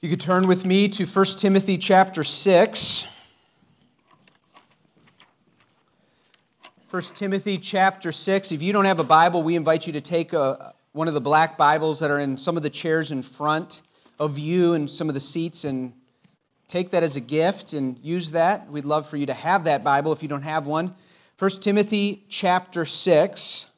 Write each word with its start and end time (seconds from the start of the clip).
You 0.00 0.08
could 0.08 0.20
turn 0.20 0.46
with 0.46 0.64
me 0.64 0.86
to 0.90 1.04
1 1.04 1.24
Timothy 1.38 1.76
chapter 1.76 2.22
6. 2.22 3.08
1 6.88 7.02
Timothy 7.16 7.58
chapter 7.58 8.12
6. 8.12 8.52
If 8.52 8.62
you 8.62 8.72
don't 8.72 8.84
have 8.84 9.00
a 9.00 9.04
Bible, 9.04 9.42
we 9.42 9.56
invite 9.56 9.88
you 9.88 9.92
to 9.94 10.00
take 10.00 10.32
a, 10.32 10.72
one 10.92 11.08
of 11.08 11.14
the 11.14 11.20
black 11.20 11.56
Bibles 11.58 11.98
that 11.98 12.12
are 12.12 12.20
in 12.20 12.38
some 12.38 12.56
of 12.56 12.62
the 12.62 12.70
chairs 12.70 13.10
in 13.10 13.24
front 13.24 13.82
of 14.20 14.38
you 14.38 14.74
and 14.74 14.88
some 14.88 15.08
of 15.08 15.14
the 15.14 15.20
seats 15.20 15.64
and 15.64 15.92
take 16.68 16.90
that 16.90 17.02
as 17.02 17.16
a 17.16 17.20
gift 17.20 17.72
and 17.72 17.98
use 17.98 18.30
that. 18.30 18.70
We'd 18.70 18.84
love 18.84 19.04
for 19.04 19.16
you 19.16 19.26
to 19.26 19.34
have 19.34 19.64
that 19.64 19.82
Bible 19.82 20.12
if 20.12 20.22
you 20.22 20.28
don't 20.28 20.42
have 20.42 20.68
one. 20.68 20.94
1 21.40 21.50
Timothy 21.60 22.24
chapter 22.28 22.84
6. 22.84 23.72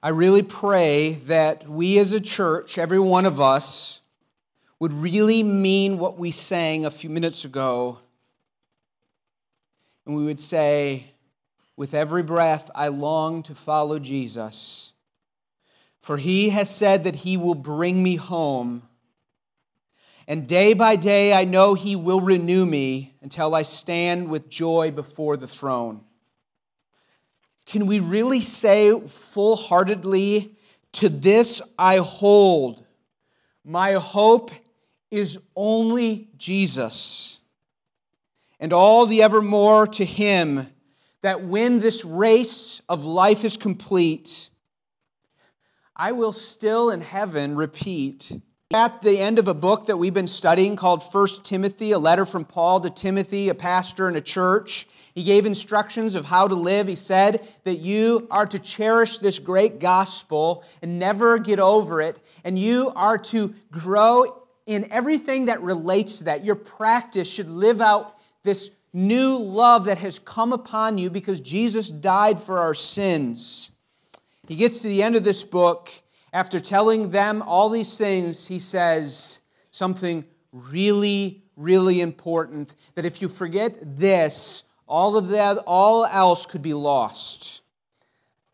I 0.00 0.10
really 0.10 0.42
pray 0.42 1.14
that 1.26 1.68
we 1.68 1.98
as 1.98 2.12
a 2.12 2.20
church, 2.20 2.78
every 2.78 3.00
one 3.00 3.26
of 3.26 3.40
us, 3.40 4.00
would 4.78 4.92
really 4.92 5.42
mean 5.42 5.98
what 5.98 6.16
we 6.16 6.30
sang 6.30 6.86
a 6.86 6.90
few 6.90 7.10
minutes 7.10 7.44
ago. 7.44 7.98
And 10.06 10.16
we 10.16 10.24
would 10.24 10.38
say, 10.38 11.06
with 11.76 11.94
every 11.94 12.22
breath, 12.22 12.70
I 12.76 12.88
long 12.88 13.42
to 13.44 13.56
follow 13.56 13.98
Jesus. 13.98 14.92
For 16.00 16.16
he 16.16 16.50
has 16.50 16.74
said 16.74 17.02
that 17.02 17.16
he 17.16 17.36
will 17.36 17.56
bring 17.56 18.00
me 18.00 18.14
home. 18.14 18.82
And 20.28 20.46
day 20.46 20.74
by 20.74 20.94
day, 20.94 21.32
I 21.32 21.44
know 21.44 21.74
he 21.74 21.96
will 21.96 22.20
renew 22.20 22.64
me 22.64 23.14
until 23.20 23.52
I 23.52 23.62
stand 23.62 24.28
with 24.28 24.48
joy 24.48 24.92
before 24.92 25.36
the 25.36 25.48
throne. 25.48 26.04
Can 27.68 27.86
we 27.86 28.00
really 28.00 28.40
say 28.40 28.98
full 28.98 29.54
heartedly, 29.54 30.56
To 30.92 31.10
this 31.10 31.60
I 31.78 31.98
hold? 31.98 32.82
My 33.62 33.92
hope 33.92 34.50
is 35.10 35.38
only 35.54 36.30
Jesus. 36.38 37.40
And 38.58 38.72
all 38.72 39.04
the 39.04 39.22
evermore 39.22 39.86
to 39.88 40.04
Him, 40.06 40.68
that 41.20 41.42
when 41.42 41.80
this 41.80 42.06
race 42.06 42.80
of 42.88 43.04
life 43.04 43.44
is 43.44 43.58
complete, 43.58 44.48
I 45.94 46.12
will 46.12 46.32
still 46.32 46.88
in 46.88 47.02
heaven 47.02 47.54
repeat. 47.54 48.32
At 48.72 49.02
the 49.02 49.18
end 49.18 49.38
of 49.38 49.46
a 49.46 49.52
book 49.52 49.86
that 49.86 49.98
we've 49.98 50.14
been 50.14 50.26
studying 50.26 50.74
called 50.74 51.02
First 51.02 51.44
Timothy, 51.44 51.92
a 51.92 51.98
letter 51.98 52.24
from 52.24 52.46
Paul 52.46 52.80
to 52.80 52.88
Timothy, 52.88 53.50
a 53.50 53.54
pastor 53.54 54.08
in 54.08 54.16
a 54.16 54.22
church, 54.22 54.86
he 55.18 55.24
gave 55.24 55.46
instructions 55.46 56.14
of 56.14 56.26
how 56.26 56.46
to 56.46 56.54
live. 56.54 56.86
He 56.86 56.94
said 56.94 57.44
that 57.64 57.80
you 57.80 58.28
are 58.30 58.46
to 58.46 58.58
cherish 58.60 59.18
this 59.18 59.40
great 59.40 59.80
gospel 59.80 60.62
and 60.80 61.00
never 61.00 61.40
get 61.40 61.58
over 61.58 62.00
it. 62.00 62.20
And 62.44 62.56
you 62.56 62.92
are 62.94 63.18
to 63.18 63.52
grow 63.72 64.44
in 64.64 64.86
everything 64.92 65.46
that 65.46 65.60
relates 65.60 66.18
to 66.18 66.24
that. 66.24 66.44
Your 66.44 66.54
practice 66.54 67.28
should 67.28 67.50
live 67.50 67.80
out 67.80 68.16
this 68.44 68.70
new 68.92 69.38
love 69.38 69.86
that 69.86 69.98
has 69.98 70.20
come 70.20 70.52
upon 70.52 70.98
you 70.98 71.10
because 71.10 71.40
Jesus 71.40 71.90
died 71.90 72.38
for 72.38 72.60
our 72.60 72.72
sins. 72.72 73.72
He 74.46 74.54
gets 74.54 74.82
to 74.82 74.88
the 74.88 75.02
end 75.02 75.16
of 75.16 75.24
this 75.24 75.42
book. 75.42 75.90
After 76.32 76.60
telling 76.60 77.10
them 77.10 77.42
all 77.42 77.70
these 77.70 77.98
things, 77.98 78.46
he 78.46 78.60
says 78.60 79.40
something 79.72 80.24
really, 80.52 81.42
really 81.56 82.00
important 82.00 82.76
that 82.94 83.04
if 83.04 83.20
you 83.20 83.28
forget 83.28 83.98
this, 83.98 84.62
all 84.88 85.16
of 85.16 85.28
that, 85.28 85.58
all 85.66 86.06
else 86.06 86.46
could 86.46 86.62
be 86.62 86.74
lost. 86.74 87.60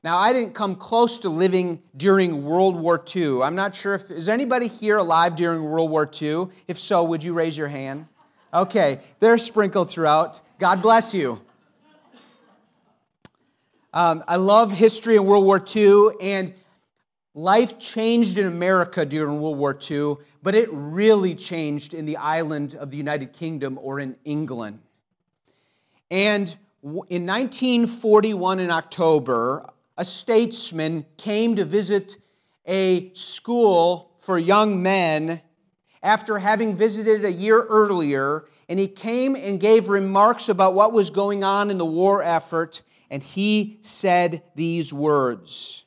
Now, 0.02 0.18
I 0.18 0.34
didn't 0.34 0.52
come 0.52 0.74
close 0.74 1.18
to 1.20 1.30
living 1.30 1.80
during 1.96 2.44
World 2.44 2.76
War 2.76 3.02
II. 3.16 3.40
I'm 3.40 3.54
not 3.54 3.74
sure 3.74 3.94
if, 3.94 4.10
is 4.10 4.28
anybody 4.28 4.66
here 4.66 4.98
alive 4.98 5.34
during 5.34 5.62
World 5.62 5.90
War 5.90 6.10
II? 6.20 6.48
If 6.68 6.78
so, 6.78 7.04
would 7.04 7.22
you 7.22 7.32
raise 7.32 7.56
your 7.56 7.68
hand? 7.68 8.06
Okay, 8.52 9.00
they're 9.20 9.38
sprinkled 9.38 9.88
throughout. 9.88 10.40
God 10.58 10.82
bless 10.82 11.14
you. 11.14 11.40
Um, 13.94 14.22
I 14.28 14.36
love 14.36 14.72
history 14.72 15.16
and 15.16 15.26
World 15.26 15.44
War 15.44 15.64
II, 15.74 16.08
and 16.20 16.52
life 17.32 17.78
changed 17.78 18.36
in 18.38 18.46
America 18.46 19.06
during 19.06 19.40
World 19.40 19.56
War 19.56 19.78
II, 19.90 20.16
but 20.42 20.54
it 20.54 20.68
really 20.70 21.34
changed 21.34 21.94
in 21.94 22.04
the 22.04 22.16
island 22.16 22.74
of 22.74 22.90
the 22.90 22.96
United 22.96 23.32
Kingdom 23.32 23.78
or 23.80 24.00
in 24.00 24.16
England. 24.24 24.80
And 26.14 26.54
in 26.84 27.26
1941, 27.26 28.60
in 28.60 28.70
October, 28.70 29.68
a 29.98 30.04
statesman 30.04 31.06
came 31.16 31.56
to 31.56 31.64
visit 31.64 32.18
a 32.68 33.12
school 33.14 34.12
for 34.18 34.38
young 34.38 34.80
men 34.80 35.40
after 36.04 36.38
having 36.38 36.76
visited 36.76 37.24
a 37.24 37.32
year 37.32 37.64
earlier, 37.64 38.44
and 38.68 38.78
he 38.78 38.86
came 38.86 39.34
and 39.34 39.58
gave 39.58 39.88
remarks 39.88 40.48
about 40.48 40.74
what 40.74 40.92
was 40.92 41.10
going 41.10 41.42
on 41.42 41.68
in 41.68 41.78
the 41.78 41.84
war 41.84 42.22
effort, 42.22 42.82
and 43.10 43.20
he 43.20 43.80
said 43.82 44.40
these 44.54 44.92
words. 44.92 45.84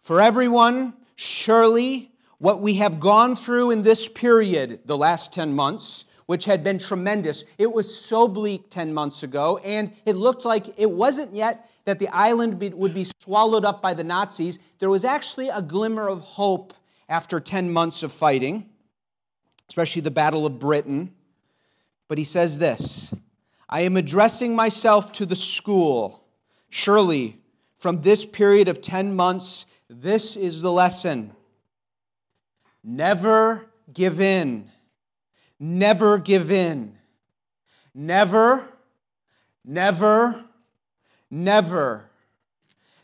For 0.00 0.22
everyone, 0.22 0.94
surely 1.16 2.12
what 2.38 2.62
we 2.62 2.76
have 2.76 2.98
gone 2.98 3.36
through 3.36 3.72
in 3.72 3.82
this 3.82 4.08
period, 4.08 4.80
the 4.86 4.96
last 4.96 5.34
10 5.34 5.52
months, 5.52 6.06
which 6.26 6.44
had 6.44 6.64
been 6.64 6.78
tremendous. 6.78 7.44
It 7.58 7.72
was 7.72 7.98
so 7.98 8.28
bleak 8.28 8.70
10 8.70 8.94
months 8.94 9.22
ago, 9.22 9.58
and 9.58 9.92
it 10.06 10.16
looked 10.16 10.44
like 10.44 10.78
it 10.78 10.90
wasn't 10.90 11.34
yet 11.34 11.70
that 11.84 11.98
the 11.98 12.08
island 12.08 12.60
would 12.74 12.94
be 12.94 13.06
swallowed 13.22 13.64
up 13.64 13.82
by 13.82 13.94
the 13.94 14.04
Nazis. 14.04 14.58
There 14.78 14.90
was 14.90 15.04
actually 15.04 15.48
a 15.48 15.60
glimmer 15.60 16.08
of 16.08 16.20
hope 16.20 16.72
after 17.08 17.40
10 17.40 17.72
months 17.72 18.02
of 18.02 18.12
fighting, 18.12 18.70
especially 19.68 20.02
the 20.02 20.10
Battle 20.10 20.46
of 20.46 20.58
Britain. 20.58 21.12
But 22.08 22.18
he 22.18 22.24
says 22.24 22.58
this 22.58 23.14
I 23.68 23.82
am 23.82 23.96
addressing 23.96 24.56
myself 24.56 25.12
to 25.14 25.26
the 25.26 25.36
school. 25.36 26.24
Surely, 26.70 27.38
from 27.76 28.00
this 28.00 28.24
period 28.24 28.68
of 28.68 28.80
10 28.80 29.14
months, 29.14 29.66
this 29.88 30.36
is 30.36 30.62
the 30.62 30.72
lesson. 30.72 31.32
Never 32.82 33.66
give 33.92 34.20
in. 34.20 34.70
Never 35.58 36.18
give 36.18 36.50
in. 36.50 36.98
Never, 37.94 38.68
never, 39.64 40.44
never, 41.30 42.10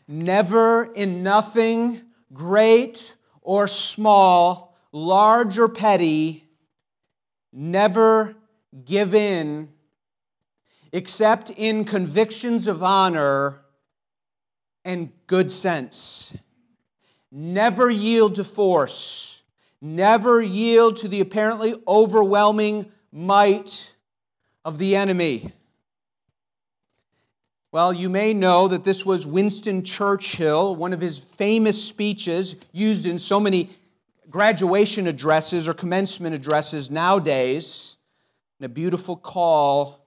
never 0.07 0.93
in 0.93 1.23
nothing 1.23 2.01
great 2.33 3.15
or 3.41 3.67
small, 3.67 4.77
large 4.91 5.57
or 5.57 5.69
petty, 5.69 6.49
never 7.53 8.35
give 8.85 9.13
in 9.15 9.69
except 10.93 11.51
in 11.51 11.85
convictions 11.85 12.67
of 12.67 12.83
honor 12.83 13.61
and 14.83 15.11
good 15.27 15.49
sense. 15.51 16.37
Never 17.31 17.89
yield 17.89 18.35
to 18.35 18.43
force 18.43 19.40
Never 19.81 20.41
yield 20.41 20.97
to 20.97 21.07
the 21.07 21.21
apparently 21.21 21.73
overwhelming 21.87 22.91
might 23.11 23.95
of 24.63 24.77
the 24.77 24.95
enemy. 24.95 25.53
Well, 27.71 27.91
you 27.91 28.09
may 28.09 28.33
know 28.33 28.67
that 28.67 28.83
this 28.83 29.05
was 29.05 29.25
Winston 29.25 29.83
Churchill, 29.83 30.75
one 30.75 30.93
of 30.93 31.01
his 31.01 31.17
famous 31.17 31.83
speeches 31.83 32.57
used 32.73 33.05
in 33.05 33.17
so 33.17 33.39
many 33.39 33.69
graduation 34.29 35.07
addresses 35.07 35.67
or 35.67 35.73
commencement 35.73 36.35
addresses 36.35 36.91
nowadays, 36.91 37.97
and 38.59 38.65
a 38.65 38.69
beautiful 38.69 39.15
call 39.15 40.05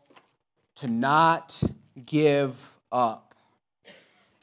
to 0.76 0.86
not 0.86 1.62
give 2.04 2.78
up. 2.92 3.34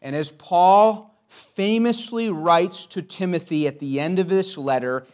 And 0.02 0.16
as 0.16 0.32
Paul 0.32 1.16
famously 1.28 2.30
writes 2.30 2.86
to 2.88 3.02
Timothy 3.02 3.68
at 3.68 3.80
the 3.80 4.00
end 4.00 4.20
of 4.20 4.28
this 4.28 4.58
letter, 4.58 5.06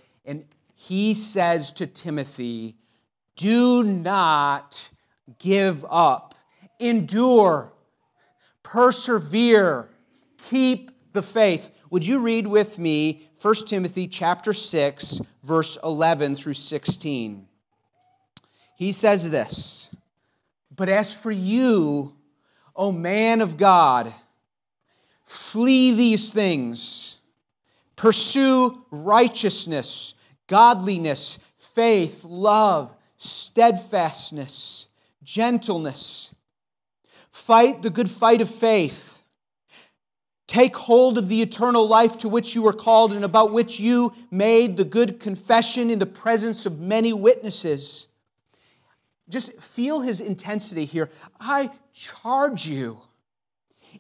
he 0.88 1.13
says 1.13 1.72
to 1.74 1.86
Timothy, 1.86 2.78
Do 3.36 3.84
not 3.84 4.89
give 5.38 5.86
up, 5.89 6.34
endure, 6.80 7.74
persevere, 8.63 9.89
keep 10.38 10.92
the 11.12 11.22
faith. 11.22 11.69
Would 11.89 12.06
you 12.06 12.19
read 12.19 12.48
with 12.48 12.80
me 12.80 13.28
1 13.42 13.56
Timothy 13.68 14.07
chapter 14.07 14.54
6 14.54 15.19
verse 15.44 15.78
11 15.84 16.38
through 16.38 16.54
16? 16.54 17.48
He 18.75 18.94
says 18.94 19.30
this, 19.30 19.90
"But 20.74 20.88
as 20.88 21.13
for 21.13 21.31
you, 21.31 22.16
O 22.78 22.94
man 22.94 23.42
of 23.42 23.57
God, 23.57 24.13
flee 25.24 25.92
these 25.94 26.31
things. 26.31 27.18
Pursue 27.98 28.86
righteousness, 28.90 30.13
godliness, 30.47 31.39
faith, 31.55 32.23
love, 32.23 32.95
steadfastness, 33.17 34.88
gentleness, 35.23 36.35
Fight 37.38 37.83
the 37.83 37.91
good 37.91 38.09
fight 38.09 38.41
of 38.41 38.49
faith. 38.49 39.21
Take 40.47 40.75
hold 40.75 41.19
of 41.19 41.29
the 41.29 41.44
eternal 41.44 41.88
life 41.88 42.17
to 42.17 42.27
which 42.27 42.55
you 42.55 42.63
were 42.63 42.73
called 42.73 43.13
and 43.13 43.23
about 43.23 43.51
which 43.51 43.79
you 43.79 44.11
made 44.31 44.75
the 44.75 44.83
good 44.83 45.19
confession 45.19 45.91
in 45.91 45.99
the 45.99 46.07
presence 46.07 46.65
of 46.65 46.79
many 46.79 47.13
witnesses. 47.13 48.07
Just 49.29 49.61
feel 49.61 50.01
his 50.01 50.19
intensity 50.19 50.85
here. 50.85 51.11
I 51.39 51.69
charge 51.94 52.65
you 52.65 53.01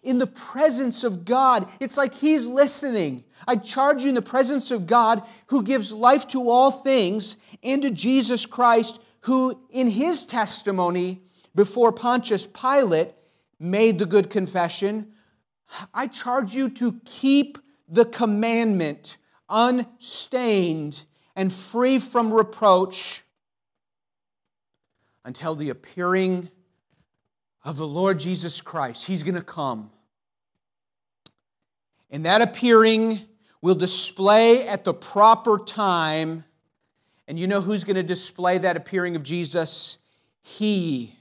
in 0.07 0.19
the 0.19 0.25
presence 0.25 1.03
of 1.03 1.25
God. 1.25 1.67
It's 1.81 1.97
like 1.97 2.13
he's 2.13 2.47
listening. 2.47 3.25
I 3.45 3.57
charge 3.57 4.03
you 4.03 4.09
in 4.09 4.15
the 4.15 4.21
presence 4.21 4.71
of 4.71 4.87
God 4.87 5.21
who 5.47 5.61
gives 5.61 5.91
life 5.91 6.29
to 6.29 6.49
all 6.49 6.71
things 6.71 7.35
and 7.61 7.81
to 7.81 7.91
Jesus 7.91 8.45
Christ, 8.45 9.01
who 9.21 9.59
in 9.69 9.89
his 9.89 10.23
testimony 10.23 11.23
before 11.53 11.91
Pontius 11.91 12.47
Pilate 12.47 13.09
made 13.59 13.99
the 13.99 14.05
good 14.05 14.29
confession. 14.29 15.11
I 15.93 16.07
charge 16.07 16.55
you 16.55 16.69
to 16.69 17.01
keep 17.03 17.57
the 17.89 18.05
commandment 18.05 19.17
unstained 19.49 21.03
and 21.35 21.51
free 21.51 21.99
from 21.99 22.31
reproach 22.31 23.23
until 25.25 25.53
the 25.55 25.69
appearing 25.69 26.49
of 27.65 27.75
the 27.75 27.87
Lord 27.87 28.19
Jesus 28.19 28.61
Christ. 28.61 29.07
He's 29.07 29.23
going 29.23 29.35
to 29.35 29.41
come. 29.41 29.91
And 32.09 32.25
that 32.25 32.41
appearing 32.41 33.21
will 33.61 33.75
display 33.75 34.67
at 34.67 34.83
the 34.83 34.93
proper 34.93 35.57
time. 35.57 36.43
And 37.27 37.37
you 37.37 37.47
know 37.47 37.61
who's 37.61 37.83
going 37.83 37.95
to 37.95 38.03
display 38.03 38.57
that 38.59 38.77
appearing 38.77 39.15
of 39.15 39.23
Jesus? 39.23 39.97
He, 40.41 41.15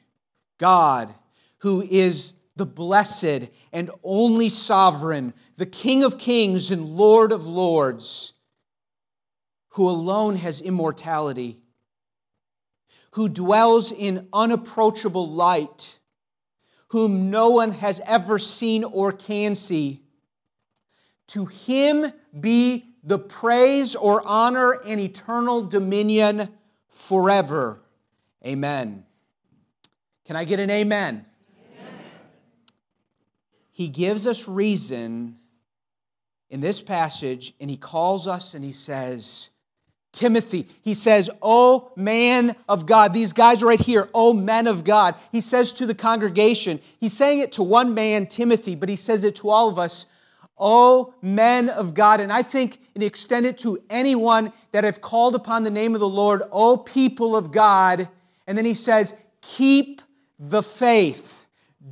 God, 0.59 1.13
who 1.59 1.83
is 1.83 2.35
the 2.55 2.67
blessed 2.67 3.51
and 3.73 3.91
only 4.05 4.49
sovereign, 4.49 5.35
the 5.57 5.67
King 5.67 6.05
of 6.05 6.19
kings 6.19 6.71
and 6.71 6.97
Lord 6.97 7.33
of 7.33 7.47
lords, 7.47 8.35
who 9.71 9.89
alone 9.89 10.37
has 10.37 10.61
immortality 10.61 11.63
who 13.17 13.31
dwells 13.31 13.91
in 13.93 14.29
unapproachable 14.31 15.27
light, 15.27 15.99
whom 16.89 17.31
no 17.31 17.49
one 17.49 17.73
has 17.73 17.99
ever 18.05 18.39
seen 18.39 18.85
or 18.85 19.11
can 19.11 19.55
see. 19.55 20.03
To 21.29 21.47
him 21.47 22.13
be 22.39 22.95
the 23.03 23.19
praise 23.19 23.95
or 23.95 24.23
honor 24.27 24.81
and 24.87 25.01
eternal 25.01 25.63
dominion 25.63 26.49
forever. 26.89 27.83
Amen. 28.45 29.05
Can 30.25 30.37
I 30.37 30.45
get 30.45 30.61
an 30.61 30.71
amen? 30.71 31.25
amen? 31.79 31.95
He 33.73 33.89
gives 33.89 34.27
us 34.27 34.49
reason 34.49 35.37
in 36.51 36.61
this 36.61 36.81
passage, 36.81 37.55
and 37.61 37.69
he 37.69 37.77
calls 37.77 38.27
us 38.27 38.55
and 38.55 38.65
he 38.65 38.73
says, 38.73 39.51
Timothy. 40.17 40.67
He 40.81 40.95
says, 40.95 41.29
Oh, 41.43 41.93
man 41.95 42.57
of 42.69 42.87
God. 42.87 43.13
These 43.13 43.35
guys 43.35 43.63
right 43.63 43.79
here, 43.79 44.09
oh, 44.15 44.33
men 44.33 44.67
of 44.67 44.83
God. 44.83 45.15
He 45.31 45.43
says 45.43 45.73
to 45.73 45.87
the 45.87 45.95
congregation, 45.95 46.81
he's 46.99 47.13
saying 47.13 47.41
it 47.41 47.53
to 47.53 47.63
one 47.63 47.93
man, 47.93 48.27
Timothy, 48.27 48.75
but 48.75 48.89
he 48.89 48.97
says 48.97 49.25
it 49.25 49.35
to 49.37 49.51
all 49.51 49.69
of 49.69 49.79
us, 49.79 50.07
Oh, 50.59 51.15
men 51.21 51.69
of 51.69 51.95
God. 51.95 52.21
And 52.21 52.33
I 52.33 52.43
think 52.43 52.81
it 53.47 53.59
to 53.59 53.83
anyone 53.91 54.53
that 54.73 54.85
have 54.85 55.01
called 55.01 55.35
upon 55.35 55.65
the 55.65 55.71
name 55.71 55.95
of 55.95 56.01
the 56.01 56.09
Lord, 56.09 56.43
Oh, 56.51 56.77
people 56.77 57.37
of 57.37 57.53
God. 57.53 58.09
And 58.47 58.57
then 58.57 58.65
he 58.65 58.75
says, 58.75 59.15
Keep 59.43 60.03
the 60.39 60.63
faith. 60.63 61.47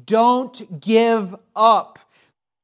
Don't 0.06 0.80
give 0.80 1.34
up. 1.54 1.98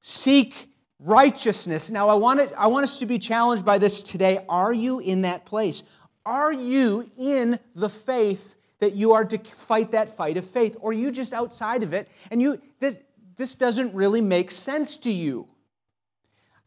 Seek 0.00 0.70
righteousness. 0.98 1.90
Now, 1.90 2.08
I 2.08 2.14
want, 2.14 2.40
it, 2.40 2.52
I 2.56 2.66
want 2.66 2.84
us 2.84 2.98
to 2.98 3.06
be 3.06 3.18
challenged 3.18 3.64
by 3.64 3.78
this 3.78 4.02
today. 4.02 4.44
Are 4.48 4.72
you 4.72 5.00
in 5.00 5.22
that 5.22 5.44
place? 5.44 5.82
Are 6.26 6.52
you 6.52 7.10
in 7.18 7.58
the 7.74 7.88
faith 7.88 8.56
that 8.80 8.94
you 8.94 9.12
are 9.12 9.24
to 9.24 9.38
fight 9.38 9.92
that 9.92 10.16
fight 10.16 10.36
of 10.36 10.44
faith? 10.44 10.76
Or 10.80 10.92
you 10.92 11.10
just 11.10 11.32
outside 11.32 11.82
of 11.82 11.92
it 11.92 12.08
and 12.30 12.40
you, 12.40 12.60
this, 12.78 12.98
this 13.36 13.54
doesn't 13.54 13.94
really 13.94 14.20
make 14.20 14.50
sense 14.50 14.96
to 14.98 15.10
you? 15.10 15.48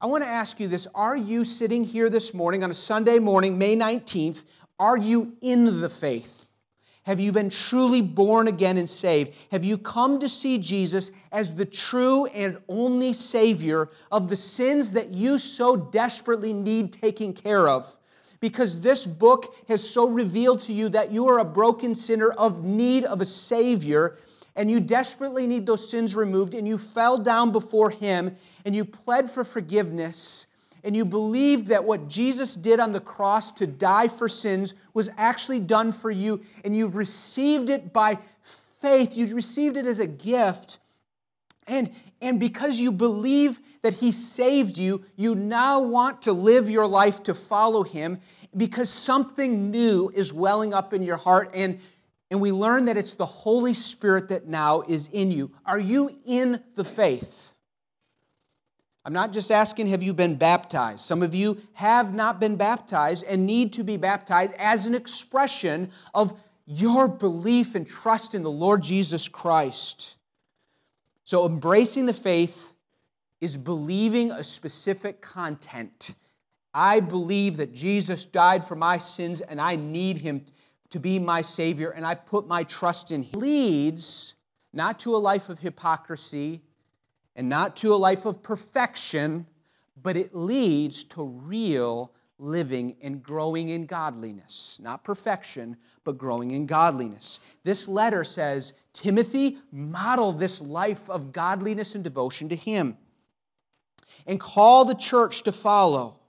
I 0.03 0.05
want 0.07 0.21
to 0.25 0.29
ask 0.29 0.59
you 0.59 0.67
this 0.67 0.85
Are 0.93 1.15
you 1.15 1.45
sitting 1.45 1.85
here 1.85 2.09
this 2.09 2.33
morning 2.33 2.61
on 2.61 2.69
a 2.69 2.73
Sunday 2.73 3.19
morning, 3.19 3.57
May 3.57 3.73
19th? 3.77 4.43
Are 4.77 4.97
you 4.97 5.37
in 5.41 5.79
the 5.79 5.87
faith? 5.87 6.51
Have 7.03 7.21
you 7.21 7.31
been 7.31 7.49
truly 7.49 8.01
born 8.01 8.49
again 8.49 8.75
and 8.75 8.89
saved? 8.89 9.33
Have 9.51 9.63
you 9.63 9.77
come 9.77 10.19
to 10.19 10.27
see 10.27 10.57
Jesus 10.57 11.13
as 11.31 11.53
the 11.53 11.63
true 11.63 12.25
and 12.25 12.57
only 12.67 13.13
Savior 13.13 13.89
of 14.11 14.27
the 14.27 14.35
sins 14.35 14.91
that 14.91 15.11
you 15.11 15.39
so 15.39 15.77
desperately 15.77 16.51
need 16.51 16.91
taking 16.91 17.33
care 17.33 17.69
of? 17.69 17.97
Because 18.41 18.81
this 18.81 19.05
book 19.05 19.55
has 19.69 19.89
so 19.89 20.09
revealed 20.09 20.59
to 20.61 20.73
you 20.73 20.89
that 20.89 21.13
you 21.13 21.29
are 21.29 21.39
a 21.39 21.45
broken 21.45 21.95
sinner 21.95 22.31
of 22.31 22.61
need 22.61 23.05
of 23.05 23.21
a 23.21 23.25
Savior, 23.25 24.17
and 24.55 24.69
you 24.69 24.79
desperately 24.79 25.47
need 25.47 25.65
those 25.65 25.89
sins 25.89 26.15
removed, 26.15 26.53
and 26.53 26.67
you 26.67 26.77
fell 26.77 27.17
down 27.17 27.51
before 27.51 27.89
Him, 27.89 28.35
and 28.65 28.75
you 28.75 28.85
pled 28.85 29.29
for 29.29 29.43
forgiveness 29.43 30.47
and 30.83 30.95
you 30.95 31.05
believed 31.05 31.67
that 31.67 31.85
what 31.85 32.09
Jesus 32.09 32.55
did 32.55 32.79
on 32.79 32.91
the 32.91 32.99
cross 32.99 33.51
to 33.51 33.65
die 33.65 34.09
for 34.09 34.27
sins 34.27 34.73
was 34.93 35.09
actually 35.17 35.61
done 35.61 35.91
for 35.91 36.11
you, 36.11 36.41
and 36.65 36.75
you've 36.75 36.97
received 36.97 37.69
it 37.69 37.93
by 37.93 38.19
faith, 38.41 39.15
you 39.15 39.33
received 39.33 39.77
it 39.77 39.85
as 39.85 39.99
a 39.99 40.07
gift, 40.07 40.79
and, 41.67 41.89
and 42.21 42.39
because 42.39 42.79
you 42.79 42.91
believe 42.91 43.59
that 43.81 43.95
He 43.95 44.11
saved 44.11 44.77
you, 44.77 45.05
you 45.15 45.35
now 45.35 45.81
want 45.81 46.21
to 46.23 46.33
live 46.33 46.69
your 46.69 46.87
life 46.87 47.23
to 47.23 47.33
follow 47.33 47.83
Him 47.83 48.19
because 48.55 48.89
something 48.89 49.71
new 49.71 50.11
is 50.13 50.33
welling 50.33 50.73
up 50.73 50.93
in 50.93 51.01
your 51.01 51.17
heart, 51.17 51.49
and, 51.53 51.79
and 52.33 52.41
we 52.41 52.51
learn 52.51 52.85
that 52.85 52.97
it's 52.97 53.13
the 53.13 53.27
Holy 53.27 53.75
Spirit 53.75 54.29
that 54.29 54.47
now 54.47 54.81
is 54.81 55.07
in 55.13 55.29
you. 55.29 55.51
Are 55.67 55.79
you 55.79 56.19
in 56.25 56.63
the 56.73 56.83
faith? 56.83 57.53
I'm 59.05 59.13
not 59.13 59.31
just 59.31 59.51
asking, 59.51 59.85
have 59.89 60.01
you 60.01 60.15
been 60.15 60.33
baptized? 60.33 61.01
Some 61.01 61.21
of 61.21 61.35
you 61.35 61.61
have 61.73 62.11
not 62.11 62.39
been 62.39 62.55
baptized 62.55 63.23
and 63.29 63.45
need 63.45 63.71
to 63.73 63.83
be 63.83 63.97
baptized 63.97 64.55
as 64.57 64.87
an 64.87 64.95
expression 64.95 65.91
of 66.15 66.35
your 66.65 67.07
belief 67.07 67.75
and 67.75 67.87
trust 67.87 68.33
in 68.33 68.41
the 68.41 68.49
Lord 68.49 68.81
Jesus 68.81 69.27
Christ. 69.27 70.15
So, 71.25 71.45
embracing 71.45 72.07
the 72.07 72.13
faith 72.13 72.73
is 73.41 73.57
believing 73.57 74.31
a 74.31 74.43
specific 74.43 75.21
content. 75.21 76.15
I 76.73 76.99
believe 76.99 77.57
that 77.57 77.75
Jesus 77.75 78.25
died 78.25 78.65
for 78.65 78.75
my 78.75 78.97
sins 78.97 79.39
and 79.39 79.61
I 79.61 79.75
need 79.75 80.17
him 80.17 80.45
to 80.93 80.99
be 80.99 81.17
my 81.17 81.41
Savior, 81.41 81.89
and 81.89 82.05
I 82.05 82.13
put 82.13 82.47
my 82.47 82.63
trust 82.63 83.11
in 83.11 83.23
him. 83.23 83.39
Leads 83.39 84.35
not 84.71 84.99
to 84.99 85.15
a 85.15 85.17
life 85.17 85.49
of 85.49 85.59
hypocrisy 85.59 86.61
and 87.35 87.49
not 87.49 87.75
to 87.77 87.95
a 87.95 87.97
life 87.97 88.25
of 88.25 88.43
perfection, 88.43 89.47
but 89.99 90.15
it 90.15 90.35
leads 90.35 91.03
to 91.05 91.23
real 91.23 92.13
living 92.37 92.95
and 93.01 93.23
growing 93.23 93.69
in 93.69 93.87
godliness. 93.87 94.79
Not 94.83 95.03
perfection, 95.03 95.77
but 96.03 96.19
growing 96.19 96.51
in 96.51 96.67
godliness. 96.67 97.39
This 97.63 97.87
letter 97.87 98.23
says, 98.23 98.73
Timothy, 98.93 99.57
model 99.71 100.31
this 100.31 100.61
life 100.61 101.09
of 101.09 101.33
godliness 101.33 101.95
and 101.95 102.03
devotion 102.03 102.49
to 102.49 102.55
him 102.55 102.97
and 104.27 104.39
call 104.39 104.85
the 104.85 104.93
church 104.93 105.41
to 105.43 105.51
follow. 105.51 106.19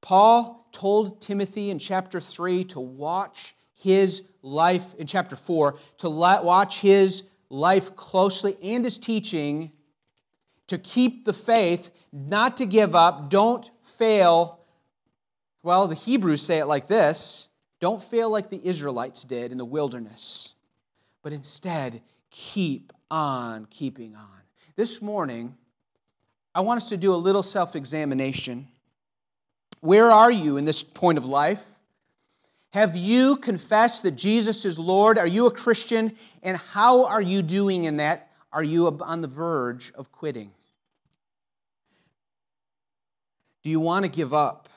Paul 0.00 0.66
told 0.72 1.20
Timothy 1.20 1.68
in 1.68 1.78
chapter 1.78 2.20
3 2.20 2.64
to 2.64 2.80
watch 2.80 3.54
his 3.82 4.28
life, 4.42 4.94
in 4.94 5.06
chapter 5.06 5.36
4, 5.36 5.76
to 5.98 6.10
watch 6.10 6.80
his 6.80 7.24
life 7.50 7.96
closely 7.96 8.56
and 8.62 8.84
his 8.84 8.96
teaching 8.96 9.72
to 10.68 10.78
keep 10.78 11.24
the 11.24 11.32
faith, 11.32 11.90
not 12.12 12.56
to 12.56 12.66
give 12.66 12.94
up, 12.94 13.28
don't 13.28 13.68
fail. 13.82 14.60
Well, 15.62 15.86
the 15.88 15.94
Hebrews 15.94 16.42
say 16.42 16.58
it 16.58 16.66
like 16.66 16.86
this 16.86 17.48
don't 17.80 18.02
fail 18.02 18.30
like 18.30 18.50
the 18.50 18.64
Israelites 18.64 19.24
did 19.24 19.50
in 19.50 19.58
the 19.58 19.64
wilderness, 19.64 20.54
but 21.22 21.32
instead 21.32 22.00
keep 22.30 22.92
on 23.10 23.66
keeping 23.66 24.14
on. 24.14 24.28
This 24.76 25.02
morning, 25.02 25.56
I 26.54 26.60
want 26.60 26.78
us 26.78 26.88
to 26.90 26.96
do 26.96 27.12
a 27.12 27.16
little 27.16 27.42
self 27.42 27.74
examination. 27.74 28.68
Where 29.80 30.10
are 30.10 30.30
you 30.30 30.56
in 30.56 30.64
this 30.64 30.84
point 30.84 31.18
of 31.18 31.24
life? 31.24 31.64
Have 32.72 32.96
you 32.96 33.36
confessed 33.36 34.02
that 34.02 34.12
Jesus 34.12 34.64
is 34.64 34.78
Lord? 34.78 35.18
Are 35.18 35.26
you 35.26 35.44
a 35.44 35.50
Christian? 35.50 36.16
And 36.42 36.56
how 36.56 37.04
are 37.04 37.20
you 37.20 37.42
doing 37.42 37.84
in 37.84 37.98
that? 37.98 38.30
Are 38.50 38.64
you 38.64 38.88
on 38.88 39.20
the 39.20 39.28
verge 39.28 39.92
of 39.94 40.10
quitting? 40.10 40.52
Do 43.62 43.68
you 43.68 43.78
want 43.78 44.06
to 44.06 44.10
give 44.10 44.32
up? 44.32 44.70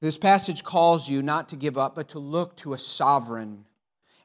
This 0.00 0.18
passage 0.18 0.64
calls 0.64 1.08
you 1.08 1.22
not 1.22 1.48
to 1.50 1.56
give 1.56 1.78
up, 1.78 1.94
but 1.94 2.08
to 2.10 2.18
look 2.18 2.56
to 2.56 2.74
a 2.74 2.78
sovereign 2.78 3.64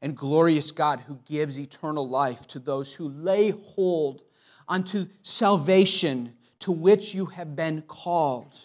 and 0.02 0.18
glorious 0.18 0.72
God 0.72 1.02
who 1.02 1.20
gives 1.26 1.60
eternal 1.60 2.10
life 2.10 2.48
to 2.48 2.60
those 2.60 2.96
who 2.96 3.08
lay 3.08 3.52
hold 3.52 4.24
unto 4.68 5.08
salvation 5.22 6.34
to 6.60 6.72
which 6.72 7.14
you 7.14 7.28
have 7.28 7.56
been 7.56 7.84
called. 7.84 8.56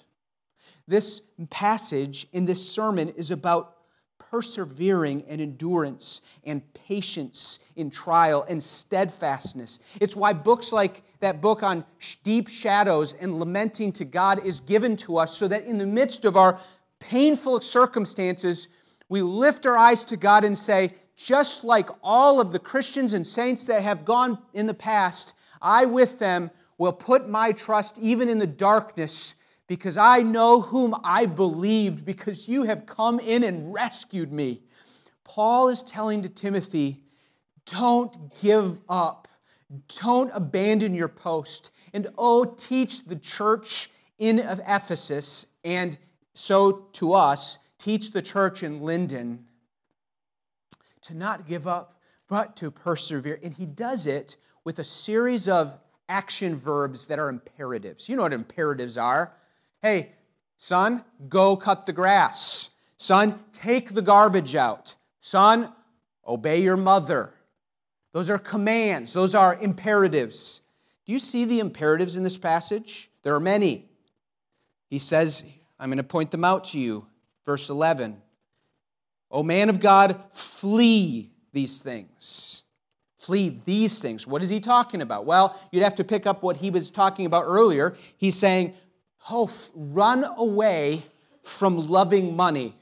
This 0.91 1.23
passage 1.51 2.27
in 2.33 2.47
this 2.47 2.69
sermon 2.69 3.11
is 3.11 3.31
about 3.31 3.77
persevering 4.19 5.23
and 5.29 5.41
endurance 5.41 6.21
and 6.43 6.63
patience 6.75 7.61
in 7.77 7.91
trial 7.91 8.45
and 8.49 8.61
steadfastness. 8.61 9.79
It's 10.01 10.17
why 10.17 10.33
books 10.33 10.73
like 10.73 11.05
that 11.21 11.41
book 11.41 11.63
on 11.63 11.85
deep 12.25 12.49
shadows 12.49 13.13
and 13.13 13.39
lamenting 13.39 13.93
to 13.93 14.05
God 14.05 14.45
is 14.45 14.59
given 14.59 14.97
to 14.97 15.19
us 15.19 15.37
so 15.37 15.47
that 15.47 15.63
in 15.63 15.79
the 15.79 15.87
midst 15.87 16.25
of 16.25 16.37
our 16.37 16.59
painful 16.99 17.61
circumstances, 17.61 18.67
we 19.09 19.23
lift 19.23 19.67
our 19.67 19.79
eyes 19.79 20.03
to 20.07 20.17
God 20.17 20.43
and 20.43 20.59
say, 20.59 20.95
just 21.15 21.63
like 21.63 21.89
all 22.03 22.41
of 22.41 22.51
the 22.51 22.59
Christians 22.59 23.13
and 23.13 23.25
saints 23.25 23.65
that 23.67 23.85
have 23.85 24.05
gone 24.05 24.39
in 24.53 24.67
the 24.67 24.75
past, 24.75 25.35
I 25.63 25.85
with 25.85 26.19
them 26.19 26.51
will 26.79 26.93
put 26.93 27.29
my 27.29 27.53
trust 27.53 27.97
even 28.01 28.29
in 28.29 28.41
the 28.41 28.47
darkness 28.49 29.37
because 29.71 29.97
I 29.97 30.23
know 30.23 30.63
whom 30.63 30.97
I 31.05 31.27
believed, 31.27 32.05
because 32.05 32.49
you 32.49 32.65
have 32.65 32.87
come 32.87 33.21
in 33.21 33.45
and 33.45 33.73
rescued 33.73 34.33
me. 34.33 34.63
Paul 35.23 35.69
is 35.69 35.85
telling 35.85 36.25
to 36.25 36.29
Timothy, 36.29 37.05
don't 37.67 38.35
give 38.43 38.81
up. 38.89 39.29
Don't 40.03 40.33
abandon 40.35 40.93
your 40.93 41.07
post. 41.07 41.71
And 41.93 42.09
oh, 42.19 42.47
teach 42.47 43.05
the 43.05 43.15
church 43.15 43.93
in 44.19 44.41
of 44.41 44.61
Ephesus, 44.67 45.47
and 45.65 45.97
so 46.35 46.89
to 46.95 47.13
us, 47.13 47.59
teach 47.79 48.11
the 48.11 48.23
church 48.23 48.65
in 48.65 48.81
Linden 48.81 49.45
to 51.03 51.15
not 51.15 51.47
give 51.47 51.69
up, 51.69 52.01
but 52.27 52.57
to 52.57 52.73
persevere. 52.73 53.39
And 53.41 53.55
he 53.55 53.67
does 53.67 54.05
it 54.05 54.37
with 54.65 54.81
a 54.81 54.85
series 54.85 55.47
of 55.47 55.79
action 56.09 56.57
verbs 56.57 57.07
that 57.07 57.21
are 57.21 57.29
imperatives. 57.29 58.09
You 58.09 58.17
know 58.17 58.23
what 58.23 58.33
imperatives 58.33 58.99
are. 58.99 59.37
Hey, 59.83 60.13
son, 60.59 61.05
go 61.29 61.57
cut 61.57 61.87
the 61.87 61.93
grass. 61.93 62.71
Son, 62.97 63.41
take 63.53 63.95
the 63.95 64.03
garbage 64.03 64.55
out. 64.55 64.95
Son, 65.21 65.73
obey 66.27 66.63
your 66.63 66.77
mother. 66.77 67.35
Those 68.13 68.29
are 68.29 68.39
commands, 68.39 69.13
those 69.13 69.35
are 69.35 69.57
imperatives. 69.61 70.63
Do 71.07 71.13
you 71.13 71.19
see 71.19 71.45
the 71.45 71.61
imperatives 71.61 72.17
in 72.17 72.25
this 72.25 72.39
passage? 72.39 73.11
There 73.23 73.35
are 73.35 73.41
many. 73.41 73.89
He 74.89 74.99
says, 74.99 75.51
I'm 75.79 75.89
going 75.89 75.99
to 75.99 76.05
point 76.05 76.31
them 76.31 76.45
out 76.45 76.65
to 76.67 76.79
you. 76.79 77.07
Verse 77.45 77.71
11 77.71 78.21
O 79.31 79.43
man 79.43 79.71
of 79.71 79.81
God, 79.81 80.21
flee 80.33 81.31
these 81.53 81.83
things. 81.83 82.65
Flee 83.19 83.61
these 83.65 84.01
things. 84.01 84.27
What 84.27 84.43
is 84.43 84.49
he 84.49 84.61
talking 84.61 85.03
about? 85.03 85.27
Well, 85.27 85.59
you'd 85.71 85.83
have 85.85 85.95
to 85.97 86.05
pick 86.05 86.27
up 86.27 86.43
what 86.43 86.57
he 86.57 86.71
was 86.71 86.91
talking 86.91 87.27
about 87.27 87.45
earlier. 87.47 87.95
He's 88.17 88.37
saying, 88.37 88.75
Oh, 89.29 89.51
run 89.75 90.25
away 90.37 91.03
from 91.43 91.89
loving 91.89 92.37
money. 92.37 92.75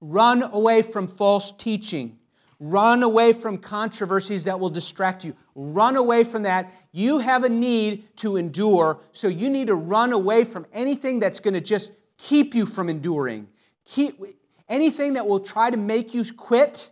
Run 0.00 0.42
away 0.42 0.82
from 0.82 1.08
false 1.08 1.52
teaching. 1.52 2.18
Run 2.60 3.02
away 3.02 3.32
from 3.32 3.58
controversies 3.58 4.44
that 4.44 4.58
will 4.58 4.70
distract 4.70 5.24
you. 5.24 5.36
Run 5.54 5.96
away 5.96 6.24
from 6.24 6.42
that. 6.42 6.72
You 6.92 7.18
have 7.18 7.44
a 7.44 7.48
need 7.48 8.16
to 8.16 8.36
endure, 8.36 9.00
so 9.12 9.28
you 9.28 9.48
need 9.48 9.68
to 9.68 9.74
run 9.74 10.12
away 10.12 10.44
from 10.44 10.66
anything 10.72 11.20
that's 11.20 11.38
going 11.38 11.54
to 11.54 11.60
just 11.60 11.92
keep 12.16 12.54
you 12.54 12.66
from 12.66 12.88
enduring. 12.88 13.48
Keep, 13.84 14.20
anything 14.68 15.14
that 15.14 15.26
will 15.26 15.40
try 15.40 15.70
to 15.70 15.76
make 15.76 16.14
you 16.14 16.24
quit, 16.34 16.90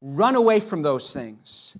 run 0.00 0.34
away 0.34 0.58
from 0.58 0.82
those 0.82 1.12
things. 1.12 1.76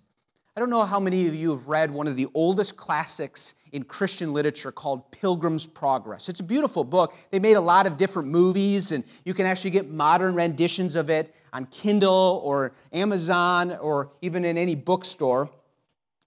I 0.57 0.61
don't 0.61 0.71
know 0.71 0.87
how 0.87 0.99
many 0.99 1.29
of 1.29 1.35
you 1.35 1.51
have 1.51 1.67
read 1.67 1.91
one 1.91 2.07
of 2.07 2.17
the 2.17 2.29
oldest 2.33 2.79
classics 2.79 3.57
in 3.73 3.83
Christian 3.83 4.33
literature 4.33 4.73
called 4.73 5.13
Pilgrim's 5.13 5.67
Progress. 5.67 6.31
It's 6.31 6.41
a 6.41 6.45
beautiful 6.45 6.83
book. 6.83 7.15
They 7.31 7.39
made 7.39 7.59
a 7.59 7.61
lot 7.61 7.87
of 7.87 7.99
different 7.99 8.31
movies, 8.31 8.91
and 8.91 9.05
you 9.27 9.35
can 9.35 9.45
actually 9.45 9.73
get 9.73 9.91
modern 9.91 10.35
renditions 10.35 10.97
of 10.97 11.11
it 11.11 11.35
on 11.53 11.67
Kindle 11.67 12.41
or 12.43 12.73
Amazon 12.91 13.73
or 13.73 14.13
even 14.23 14.47
in 14.47 14.57
any 14.57 14.75
bookstore. 14.75 15.51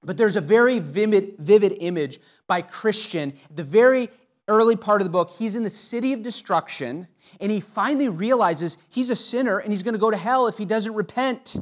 But 0.03 0.17
there's 0.17 0.35
a 0.35 0.41
very 0.41 0.77
vivid, 0.77 1.37
vivid 1.39 1.77
image 1.79 2.19
by 2.45 2.61
Christian. 2.61 3.33
The 3.49 3.63
very 3.63 4.09
early 4.47 4.75
part 4.75 5.01
of 5.01 5.05
the 5.05 5.11
book, 5.11 5.31
he's 5.39 5.55
in 5.55 5.63
the 5.63 5.71
city 5.71 6.13
of 6.13 6.21
destruction, 6.21 7.07
and 7.41 7.51
he 7.51 7.59
finally 7.59 8.09
realizes 8.09 8.77
he's 8.89 9.09
a 9.09 9.15
sinner 9.15 9.57
and 9.57 9.71
he's 9.71 9.81
going 9.81 9.95
to 9.95 9.99
go 9.99 10.11
to 10.11 10.17
hell 10.17 10.45
if 10.45 10.59
he 10.59 10.65
doesn't 10.65 10.93
repent. 10.93 11.57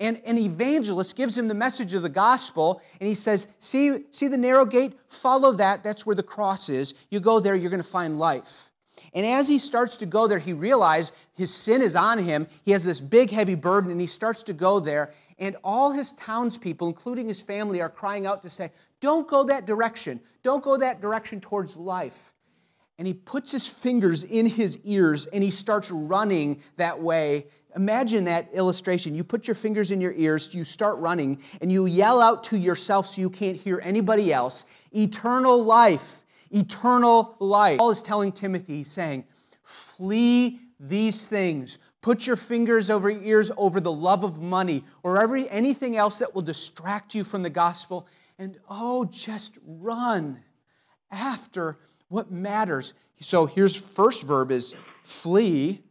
And 0.00 0.20
an 0.24 0.38
evangelist 0.38 1.14
gives 1.14 1.36
him 1.36 1.48
the 1.48 1.54
message 1.54 1.92
of 1.92 2.00
the 2.00 2.08
gospel, 2.08 2.80
and 2.98 3.06
he 3.06 3.14
says, 3.14 3.48
see, 3.60 4.04
see 4.10 4.28
the 4.28 4.38
narrow 4.38 4.64
gate? 4.64 4.98
Follow 5.06 5.52
that. 5.52 5.84
That's 5.84 6.06
where 6.06 6.16
the 6.16 6.22
cross 6.22 6.70
is. 6.70 6.94
You 7.10 7.20
go 7.20 7.38
there, 7.38 7.54
you're 7.54 7.70
going 7.70 7.82
to 7.82 7.88
find 7.88 8.18
life. 8.18 8.70
And 9.12 9.26
as 9.26 9.46
he 9.46 9.58
starts 9.58 9.98
to 9.98 10.06
go 10.06 10.26
there, 10.26 10.38
he 10.38 10.54
realizes 10.54 11.12
his 11.34 11.54
sin 11.54 11.82
is 11.82 11.94
on 11.94 12.18
him. 12.18 12.46
He 12.64 12.72
has 12.72 12.82
this 12.82 13.00
big, 13.00 13.30
heavy 13.30 13.54
burden, 13.54 13.90
and 13.90 14.00
he 14.00 14.06
starts 14.06 14.42
to 14.44 14.54
go 14.54 14.80
there. 14.80 15.12
And 15.38 15.56
all 15.62 15.92
his 15.92 16.12
townspeople, 16.12 16.88
including 16.88 17.28
his 17.28 17.42
family, 17.42 17.82
are 17.82 17.90
crying 17.90 18.26
out 18.26 18.42
to 18.42 18.50
say, 18.50 18.72
Don't 19.00 19.28
go 19.28 19.44
that 19.44 19.66
direction. 19.66 20.20
Don't 20.42 20.62
go 20.62 20.78
that 20.78 21.00
direction 21.00 21.40
towards 21.40 21.76
life. 21.76 22.32
And 22.98 23.06
he 23.06 23.14
puts 23.14 23.52
his 23.52 23.66
fingers 23.66 24.24
in 24.24 24.44
his 24.44 24.78
ears 24.84 25.24
and 25.24 25.42
he 25.42 25.50
starts 25.50 25.90
running 25.90 26.60
that 26.76 27.00
way 27.00 27.46
Imagine 27.76 28.24
that 28.24 28.48
illustration. 28.52 29.14
You 29.14 29.24
put 29.24 29.46
your 29.46 29.54
fingers 29.54 29.90
in 29.90 30.00
your 30.00 30.12
ears, 30.12 30.54
you 30.54 30.64
start 30.64 30.98
running, 30.98 31.42
and 31.60 31.70
you 31.70 31.86
yell 31.86 32.20
out 32.20 32.44
to 32.44 32.58
yourself 32.58 33.06
so 33.06 33.20
you 33.20 33.30
can't 33.30 33.56
hear 33.56 33.80
anybody 33.82 34.32
else 34.32 34.64
eternal 34.92 35.62
life, 35.62 36.24
eternal 36.50 37.36
life. 37.38 37.78
Paul 37.78 37.90
is 37.90 38.02
telling 38.02 38.32
Timothy, 38.32 38.78
he's 38.78 38.90
saying, 38.90 39.24
flee 39.62 40.60
these 40.80 41.28
things. 41.28 41.78
Put 42.00 42.26
your 42.26 42.36
fingers 42.36 42.88
over 42.90 43.10
your 43.10 43.22
ears 43.22 43.52
over 43.56 43.78
the 43.78 43.92
love 43.92 44.24
of 44.24 44.40
money 44.40 44.84
or 45.02 45.20
every, 45.20 45.48
anything 45.50 45.96
else 45.96 46.18
that 46.20 46.34
will 46.34 46.42
distract 46.42 47.14
you 47.14 47.24
from 47.24 47.42
the 47.42 47.50
gospel. 47.50 48.06
And 48.38 48.56
oh, 48.68 49.04
just 49.04 49.58
run 49.64 50.42
after 51.10 51.78
what 52.08 52.30
matters. 52.30 52.94
So 53.20 53.44
here's 53.44 53.76
first 53.76 54.26
verb 54.26 54.50
is 54.50 54.74
flee. 55.02 55.82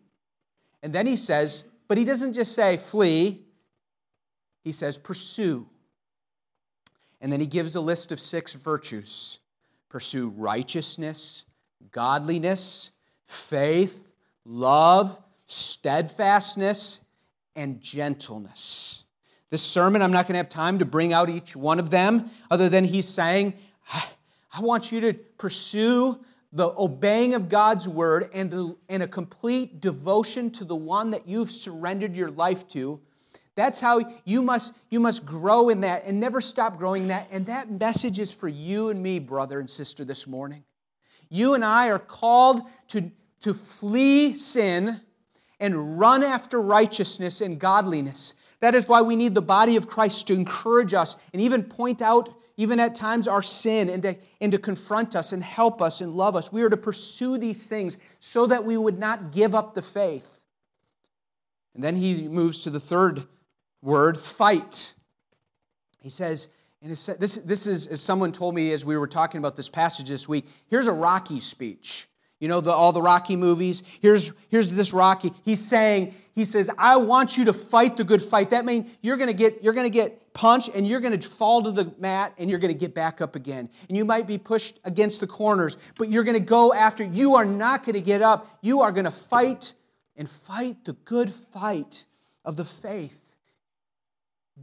And 0.81 0.93
then 0.93 1.05
he 1.05 1.15
says, 1.15 1.63
but 1.89 1.97
he 1.97 2.05
doesn't 2.05 2.33
just 2.33 2.53
say 2.53 2.77
flee, 2.77 3.41
he 4.63 4.71
says 4.71 4.97
pursue. 4.97 5.67
And 7.19 7.29
then 7.33 7.41
he 7.41 7.45
gives 7.45 7.75
a 7.75 7.81
list 7.81 8.13
of 8.13 8.19
six 8.21 8.53
virtues 8.53 9.39
pursue 9.89 10.29
righteousness, 10.29 11.45
godliness, 11.91 12.91
faith, 13.25 14.13
love, 14.45 15.19
steadfastness, 15.47 17.01
and 17.55 17.81
gentleness. 17.81 19.03
This 19.49 19.63
sermon, 19.63 20.03
I'm 20.03 20.11
not 20.11 20.27
going 20.27 20.33
to 20.33 20.37
have 20.37 20.47
time 20.47 20.77
to 20.77 20.85
bring 20.85 21.11
out 21.11 21.27
each 21.27 21.55
one 21.55 21.79
of 21.79 21.89
them, 21.89 22.29
other 22.51 22.69
than 22.69 22.83
he's 22.83 23.07
saying, 23.07 23.55
I 24.53 24.61
want 24.61 24.91
you 24.91 25.01
to 25.01 25.13
pursue 25.13 26.19
the 26.51 26.73
obeying 26.77 27.35
of 27.35 27.47
God's 27.47 27.87
word 27.87 28.29
and, 28.33 28.75
and 28.89 29.03
a 29.03 29.07
complete 29.07 29.79
devotion 29.81 30.49
to 30.51 30.65
the 30.65 30.75
one 30.75 31.11
that 31.11 31.27
you've 31.27 31.51
surrendered 31.51 32.15
your 32.15 32.31
life 32.31 32.67
to. 32.69 32.99
That's 33.55 33.81
how 33.81 34.01
you 34.23 34.41
must, 34.41 34.73
you 34.89 34.99
must 34.99 35.25
grow 35.25 35.69
in 35.69 35.81
that 35.81 36.05
and 36.05 36.19
never 36.19 36.41
stop 36.41 36.77
growing 36.77 37.09
that. 37.09 37.27
And 37.29 37.45
that 37.47 37.69
message 37.69 38.17
is 38.17 38.33
for 38.33 38.47
you 38.47 38.89
and 38.89 39.03
me, 39.03 39.19
brother 39.19 39.59
and 39.59 39.69
sister, 39.69 40.05
this 40.05 40.25
morning. 40.25 40.63
You 41.29 41.53
and 41.53 41.63
I 41.63 41.89
are 41.89 41.99
called 41.99 42.61
to, 42.89 43.11
to 43.41 43.53
flee 43.53 44.33
sin 44.33 45.01
and 45.59 45.99
run 45.99 46.23
after 46.23 46.61
righteousness 46.61 47.41
and 47.41 47.59
godliness. 47.59 48.33
That 48.61 48.75
is 48.75 48.87
why 48.87 49.01
we 49.01 49.15
need 49.15 49.35
the 49.35 49.41
body 49.41 49.75
of 49.75 49.87
Christ 49.87 50.27
to 50.27 50.33
encourage 50.33 50.93
us 50.93 51.15
and 51.33 51.41
even 51.41 51.63
point 51.63 52.01
out 52.01 52.33
even 52.59 52.77
at 52.77 52.93
times 52.93 53.25
our 53.25 53.41
sin, 53.41 53.87
and 53.87 54.03
to, 54.03 54.17
and 54.41 54.51
to 54.51 54.57
confront 54.57 55.15
us 55.15 55.31
and 55.31 55.41
help 55.41 55.81
us 55.81 56.01
and 56.01 56.11
love 56.11 56.35
us. 56.35 56.51
We 56.51 56.61
are 56.61 56.69
to 56.69 56.75
pursue 56.75 57.37
these 57.37 57.69
things 57.69 57.97
so 58.19 58.47
that 58.47 58.65
we 58.65 58.75
would 58.75 58.99
not 58.99 59.31
give 59.31 59.55
up 59.55 59.75
the 59.75 59.81
faith. 59.81 60.41
And 61.73 61.81
then 61.81 61.95
he 61.95 62.27
moves 62.27 62.59
to 62.63 62.69
the 62.69 62.79
third 62.81 63.23
word 63.81 64.17
fight. 64.17 64.93
He 66.01 66.09
says, 66.09 66.49
and 66.81 66.91
this, 66.91 67.05
this 67.35 67.65
is, 67.65 67.87
as 67.87 68.01
someone 68.01 68.33
told 68.33 68.55
me 68.55 68.73
as 68.73 68.83
we 68.83 68.97
were 68.97 69.07
talking 69.07 69.39
about 69.39 69.55
this 69.55 69.69
passage 69.69 70.09
this 70.09 70.27
week, 70.27 70.45
here's 70.67 70.87
a 70.87 70.91
Rocky 70.91 71.39
speech. 71.39 72.09
You 72.41 72.49
know, 72.49 72.59
the, 72.59 72.73
all 72.73 72.91
the 72.91 73.01
Rocky 73.01 73.37
movies? 73.37 73.83
Here's, 74.01 74.33
here's 74.49 74.73
this 74.73 74.91
Rocky. 74.91 75.31
He's 75.45 75.65
saying, 75.65 76.13
he 76.39 76.45
says, 76.45 76.69
I 76.77 76.95
want 76.95 77.37
you 77.37 77.45
to 77.45 77.53
fight 77.53 77.97
the 77.97 78.05
good 78.05 78.21
fight. 78.21 78.51
That 78.51 78.63
means 78.63 78.89
you're 79.01 79.17
gonna 79.17 79.33
get, 79.33 79.61
you're 79.61 79.73
gonna 79.73 79.89
get 79.89 80.33
punched 80.33 80.69
and 80.73 80.87
you're 80.87 81.01
gonna 81.01 81.19
fall 81.19 81.61
to 81.63 81.71
the 81.71 81.93
mat 81.99 82.33
and 82.37 82.49
you're 82.49 82.59
gonna 82.59 82.73
get 82.73 82.95
back 82.95 83.19
up 83.19 83.35
again. 83.35 83.69
And 83.89 83.97
you 83.97 84.05
might 84.05 84.25
be 84.25 84.37
pushed 84.37 84.79
against 84.85 85.19
the 85.19 85.27
corners, 85.27 85.75
but 85.97 86.07
you're 86.07 86.23
gonna 86.23 86.39
go 86.39 86.73
after, 86.73 87.03
you 87.03 87.35
are 87.35 87.43
not 87.43 87.85
gonna 87.85 87.99
get 87.99 88.21
up. 88.21 88.57
You 88.61 88.79
are 88.81 88.93
gonna 88.93 89.11
fight 89.11 89.73
and 90.15 90.29
fight 90.29 90.85
the 90.85 90.93
good 90.93 91.29
fight 91.29 92.05
of 92.45 92.55
the 92.55 92.65
faith. 92.65 93.35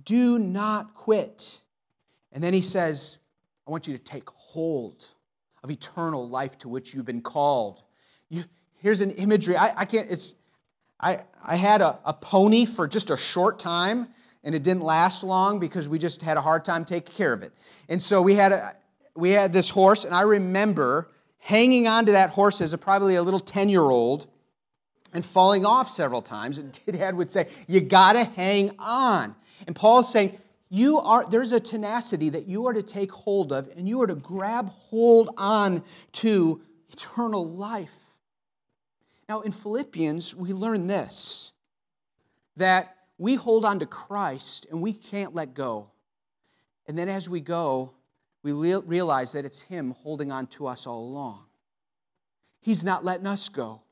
Do 0.03 0.39
not 0.39 0.95
quit. 0.95 1.61
And 2.33 2.43
then 2.43 2.55
he 2.55 2.63
says, 2.63 3.19
I 3.67 3.71
want 3.71 3.87
you 3.87 3.97
to 3.97 4.03
take 4.03 4.31
hold 4.31 5.11
of 5.63 5.71
eternal 5.71 6.27
life 6.27 6.57
to 6.59 6.71
which 6.71 6.95
you've 6.95 7.05
been 7.05 7.21
called. 7.21 7.83
You, 8.31 8.45
here's 8.79 9.03
an 9.03 9.11
imagery. 9.11 9.57
I, 9.59 9.81
I 9.81 9.85
can't, 9.85 10.11
it's, 10.11 10.37
I, 11.01 11.21
I 11.45 11.57
had 11.57 11.83
a, 11.83 11.99
a 12.05 12.13
pony 12.13 12.65
for 12.65 12.89
just 12.89 13.11
a 13.11 13.17
short 13.17 13.59
time, 13.59 14.09
and 14.43 14.55
it 14.55 14.63
didn't 14.63 14.83
last 14.83 15.23
long 15.23 15.59
because 15.59 15.89
we 15.89 15.99
just 15.99 16.23
had 16.23 16.37
a 16.37 16.41
hard 16.41 16.65
time 16.65 16.85
taking 16.85 17.15
care 17.15 17.33
of 17.33 17.43
it. 17.43 17.53
And 17.89 18.01
so 18.01 18.23
we 18.23 18.35
had, 18.35 18.53
a, 18.53 18.77
we 19.15 19.31
had 19.31 19.53
this 19.53 19.71
horse, 19.71 20.05
and 20.05 20.15
I 20.15 20.23
remember 20.23 21.11
hanging 21.39 21.87
on 21.87 22.07
to 22.07 22.13
that 22.13 22.31
horse 22.31 22.61
as 22.61 22.73
a, 22.73 22.79
probably 22.79 23.17
a 23.17 23.23
little 23.23 23.41
10 23.41 23.69
year 23.69 23.83
old 23.83 24.27
and 25.13 25.25
falling 25.25 25.65
off 25.65 25.89
several 25.89 26.23
times. 26.23 26.59
And 26.59 26.79
Dad 26.91 27.17
would 27.17 27.31
say, 27.31 27.49
You 27.69 27.81
got 27.81 28.15
to 28.15 28.25
hang 28.25 28.73
on. 28.79 29.35
And 29.67 29.75
Paul's 29.75 30.13
saying, 30.13 30.39
you 30.69 30.99
are 30.99 31.29
there's 31.29 31.53
a 31.53 31.61
tenacity 31.61 32.29
that 32.31 32.47
you 32.47 32.67
are 32.67 32.73
to 32.73 32.83
take 32.83 33.13
hold 33.13 33.53
of 33.53 33.69
and 33.77 33.89
you 33.89 34.01
are 34.03 34.07
to 34.07 34.15
grab 34.15 34.69
hold 34.71 35.31
on 35.37 35.85
to 36.13 36.61
eternal 36.91 37.49
life 37.49 38.16
now 39.29 39.41
in 39.41 39.53
philippians 39.53 40.35
we 40.35 40.53
learn 40.53 40.87
this 40.87 41.53
that 42.57 42.97
we 43.19 43.35
hold 43.35 43.65
on 43.65 43.79
to 43.79 43.87
christ 43.87 44.67
and 44.71 44.81
we 44.81 44.93
can't 44.93 45.35
let 45.35 45.55
go 45.55 45.91
and 46.87 46.99
then 46.99 47.09
as 47.09 47.29
we 47.29 47.41
go 47.41 47.93
we 48.43 48.53
realize 48.53 49.33
that 49.33 49.45
it's 49.45 49.63
him 49.63 49.91
holding 50.03 50.31
on 50.31 50.47
to 50.47 50.67
us 50.67 50.87
all 50.87 51.01
along 51.01 51.45
he's 52.61 52.85
not 52.85 53.05
letting 53.05 53.27
us 53.27 53.49
go 53.49 53.83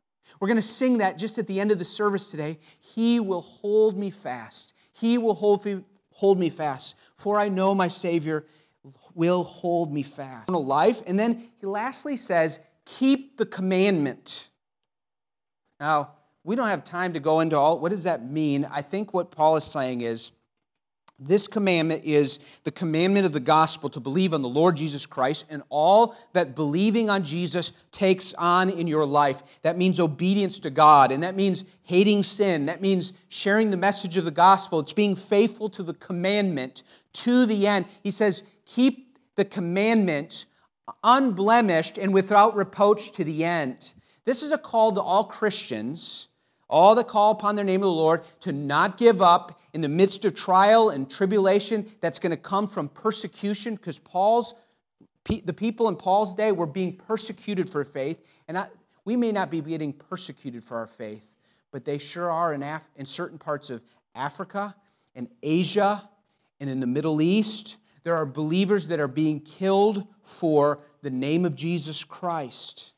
we're 0.41 0.49
going 0.49 0.57
to 0.57 0.63
sing 0.63 0.99
that 0.99 1.17
just 1.17 1.39
at 1.39 1.47
the 1.47 1.61
end 1.61 1.71
of 1.71 1.79
the 1.79 1.85
service 1.85 2.31
today 2.31 2.59
he 2.81 3.21
will 3.21 3.43
hold 3.43 3.97
me 3.97 4.11
fast 4.11 4.75
he 4.95 5.19
will 5.19 5.35
hold 5.35 5.65
me, 5.65 5.83
hold 6.13 6.39
me 6.39 6.49
fast, 6.49 6.97
for 7.17 7.39
I 7.39 7.49
know 7.49 7.75
my 7.75 7.89
Savior 7.89 8.47
will 9.15 9.43
hold 9.43 9.93
me 9.93 10.03
fast. 10.03 10.49
Life. 10.49 11.03
And 11.07 11.19
then 11.19 11.51
he 11.61 11.67
lastly 11.67 12.17
says, 12.17 12.61
keep 12.85 13.37
the 13.37 13.47
commandment. 13.47 14.49
Now, 15.81 16.13
we 16.45 16.57
don't 16.57 16.69
have 16.69 16.85
time 16.85 17.15
to 17.15 17.21
go 17.21 17.41
into 17.41 17.59
all, 17.59 17.79
what 17.79 17.91
does 17.91 18.05
that 18.05 18.25
mean? 18.29 18.67
I 18.71 18.83
think 18.83 19.15
what 19.15 19.31
Paul 19.31 19.57
is 19.57 19.65
saying 19.65 20.03
is, 20.03 20.31
this 21.19 21.47
commandment 21.47 22.03
is 22.05 22.39
the 22.65 22.73
commandment 22.73 23.25
of 23.25 23.33
the 23.33 23.41
gospel 23.41 23.89
to 23.91 24.01
believe 24.01 24.35
on 24.35 24.43
the 24.43 24.49
Lord 24.49 24.77
Jesus 24.77 25.07
Christ 25.07 25.47
and 25.49 25.63
all 25.69 26.17
that 26.33 26.57
believing 26.57 27.09
on 27.09 27.23
Jesus 27.23 27.73
takes 27.93 28.35
on 28.35 28.69
in 28.69 28.89
your 28.89 29.07
life. 29.07 29.61
That 29.63 29.79
means 29.79 30.01
obedience 30.01 30.59
to 30.61 30.71
God, 30.71 31.13
and 31.13 31.23
that 31.23 31.37
means 31.37 31.65
hating 31.85 32.25
sin. 32.25 32.67
That 32.67 32.81
means 32.81 33.13
sharing 33.29 33.71
the 33.71 33.77
message 33.77 34.17
of 34.17 34.25
the 34.25 34.33
gospel. 34.33 34.81
It's 34.81 34.93
being 34.93 35.15
faithful 35.15 35.69
to 35.71 35.85
the 35.85 35.95
commandment 35.95 36.83
to 37.15 37.47
the 37.47 37.69
end. 37.69 37.87
He 38.03 38.11
says, 38.11 38.51
Keep 38.67 39.19
the 39.37 39.45
commandment 39.45 40.47
unblemished 41.05 41.97
and 41.97 42.13
without 42.13 42.57
reproach 42.57 43.13
to 43.13 43.25
the 43.25 43.45
end. 43.45 43.93
This 44.25 44.43
is 44.43 44.53
a 44.53 44.59
call 44.59 44.93
to 44.93 45.01
all 45.01 45.25
Christians 45.25 46.29
all 46.69 46.95
that 46.95 47.09
call 47.09 47.31
upon 47.31 47.57
their 47.57 47.65
name 47.65 47.83
of 47.83 47.87
the 47.87 47.93
Lord, 47.93 48.23
to 48.41 48.53
not 48.53 48.97
give 48.97 49.21
up 49.21 49.61
in 49.73 49.81
the 49.81 49.89
midst 49.89 50.25
of 50.25 50.35
trial 50.35 50.91
and 50.91 51.11
tribulation 51.11 51.91
that's 52.01 52.19
going 52.19 52.31
to 52.31 52.37
come 52.37 52.67
from 52.67 52.89
persecution, 52.89 53.77
because 53.77 53.99
Paul's 53.99 54.55
the 55.45 55.55
people 55.55 55.89
in 55.89 55.97
Paul's 55.97 56.35
day 56.35 56.53
were 56.53 56.67
being 56.67 56.97
persecuted 56.97 57.69
for 57.69 57.83
faith, 57.85 58.23
and 58.47 58.59
I, 58.59 58.67
we 59.05 59.17
may 59.17 59.33
not 59.33 59.51
be 59.51 59.61
getting 59.61 59.93
persecuted 59.93 60.63
for 60.63 60.77
our 60.77 60.87
faith, 60.87 61.33
but 61.71 61.85
they 61.85 61.97
sure 61.97 62.31
are 62.31 62.53
in, 62.53 62.63
Af- 62.63 62.91
in 62.97 63.07
certain 63.07 63.39
parts 63.39 63.71
of 63.71 63.83
Africa 64.15 64.75
and 65.15 65.29
Asia 65.43 66.07
and 66.61 66.69
in 66.69 66.81
the 66.81 66.87
Middle 66.87 67.23
East. 67.23 67.77
There 68.03 68.15
are 68.17 68.27
believers 68.27 68.89
that 68.89 69.01
are 69.01 69.09
being 69.09 69.41
killed 69.41 70.07
for 70.23 70.81
the 71.03 71.11
name 71.11 71.45
of 71.45 71.55
Jesus 71.55 72.05
Christ. 72.05 72.94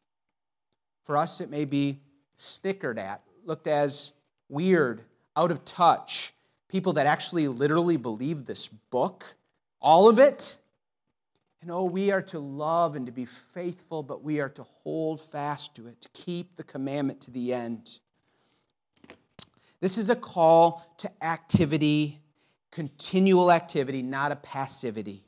For 1.07 1.17
us, 1.17 1.41
it 1.41 1.51
may 1.51 1.65
be 1.65 2.01
snickered 2.35 2.99
at 2.99 3.23
looked 3.45 3.69
as 3.69 4.13
weird, 4.49 5.03
out 5.37 5.53
of 5.53 5.65
touch, 5.65 6.35
people 6.69 6.95
that 6.95 7.07
actually 7.07 7.47
literally 7.47 7.97
believe 7.97 8.45
this 8.45 8.67
book, 8.67 9.37
all 9.81 10.09
of 10.09 10.19
it. 10.19 10.57
And 11.63 11.71
oh, 11.71 11.85
we 11.85 12.11
are 12.11 12.23
to 12.23 12.41
love 12.41 12.97
and 12.97 13.07
to 13.07 13.13
be 13.13 13.25
faithful, 13.25 14.03
but 14.03 14.25
we 14.25 14.41
are 14.41 14.49
to 14.49 14.65
hold 14.65 15.21
fast 15.21 15.77
to 15.77 15.87
it, 15.87 16.01
to 16.01 16.09
keep 16.09 16.57
the 16.57 16.65
commandment 16.65 17.21
to 17.23 17.31
the 17.31 17.55
end. 17.55 18.01
This 19.81 19.99
is 19.99 20.11
a 20.11 20.17
call 20.17 20.85
to 20.99 21.25
activity, 21.25 22.19
continual 22.73 23.53
activity, 23.53 24.03
not 24.03 24.33
a 24.33 24.37
passivity. 24.37 25.25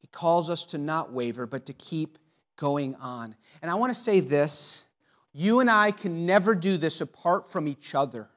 He 0.00 0.08
calls 0.08 0.50
us 0.50 0.64
to 0.66 0.78
not 0.78 1.12
waver, 1.12 1.46
but 1.46 1.66
to 1.66 1.72
keep 1.72 2.18
going 2.56 2.96
on. 2.96 3.36
And 3.62 3.70
I 3.70 3.74
want 3.74 3.92
to 3.92 3.98
say 3.98 4.20
this 4.20 4.86
you 5.32 5.60
and 5.60 5.70
I 5.70 5.92
can 5.92 6.26
never 6.26 6.54
do 6.54 6.76
this 6.76 7.00
apart 7.00 7.50
from 7.50 7.68
each 7.68 7.94
other. 7.94 8.28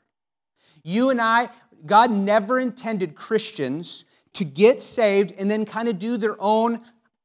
You 0.84 1.10
and 1.10 1.22
I, 1.22 1.50
God 1.86 2.12
never 2.12 2.60
intended 2.60 3.16
Christians 3.16 4.06
to 4.34 4.46
get 4.46 4.82
saved 4.82 5.34
and 5.38 5.50
then 5.50 5.66
kind 5.66 5.88
of 5.88 5.98
do 5.98 6.18
their 6.18 6.36
own, 6.40 6.82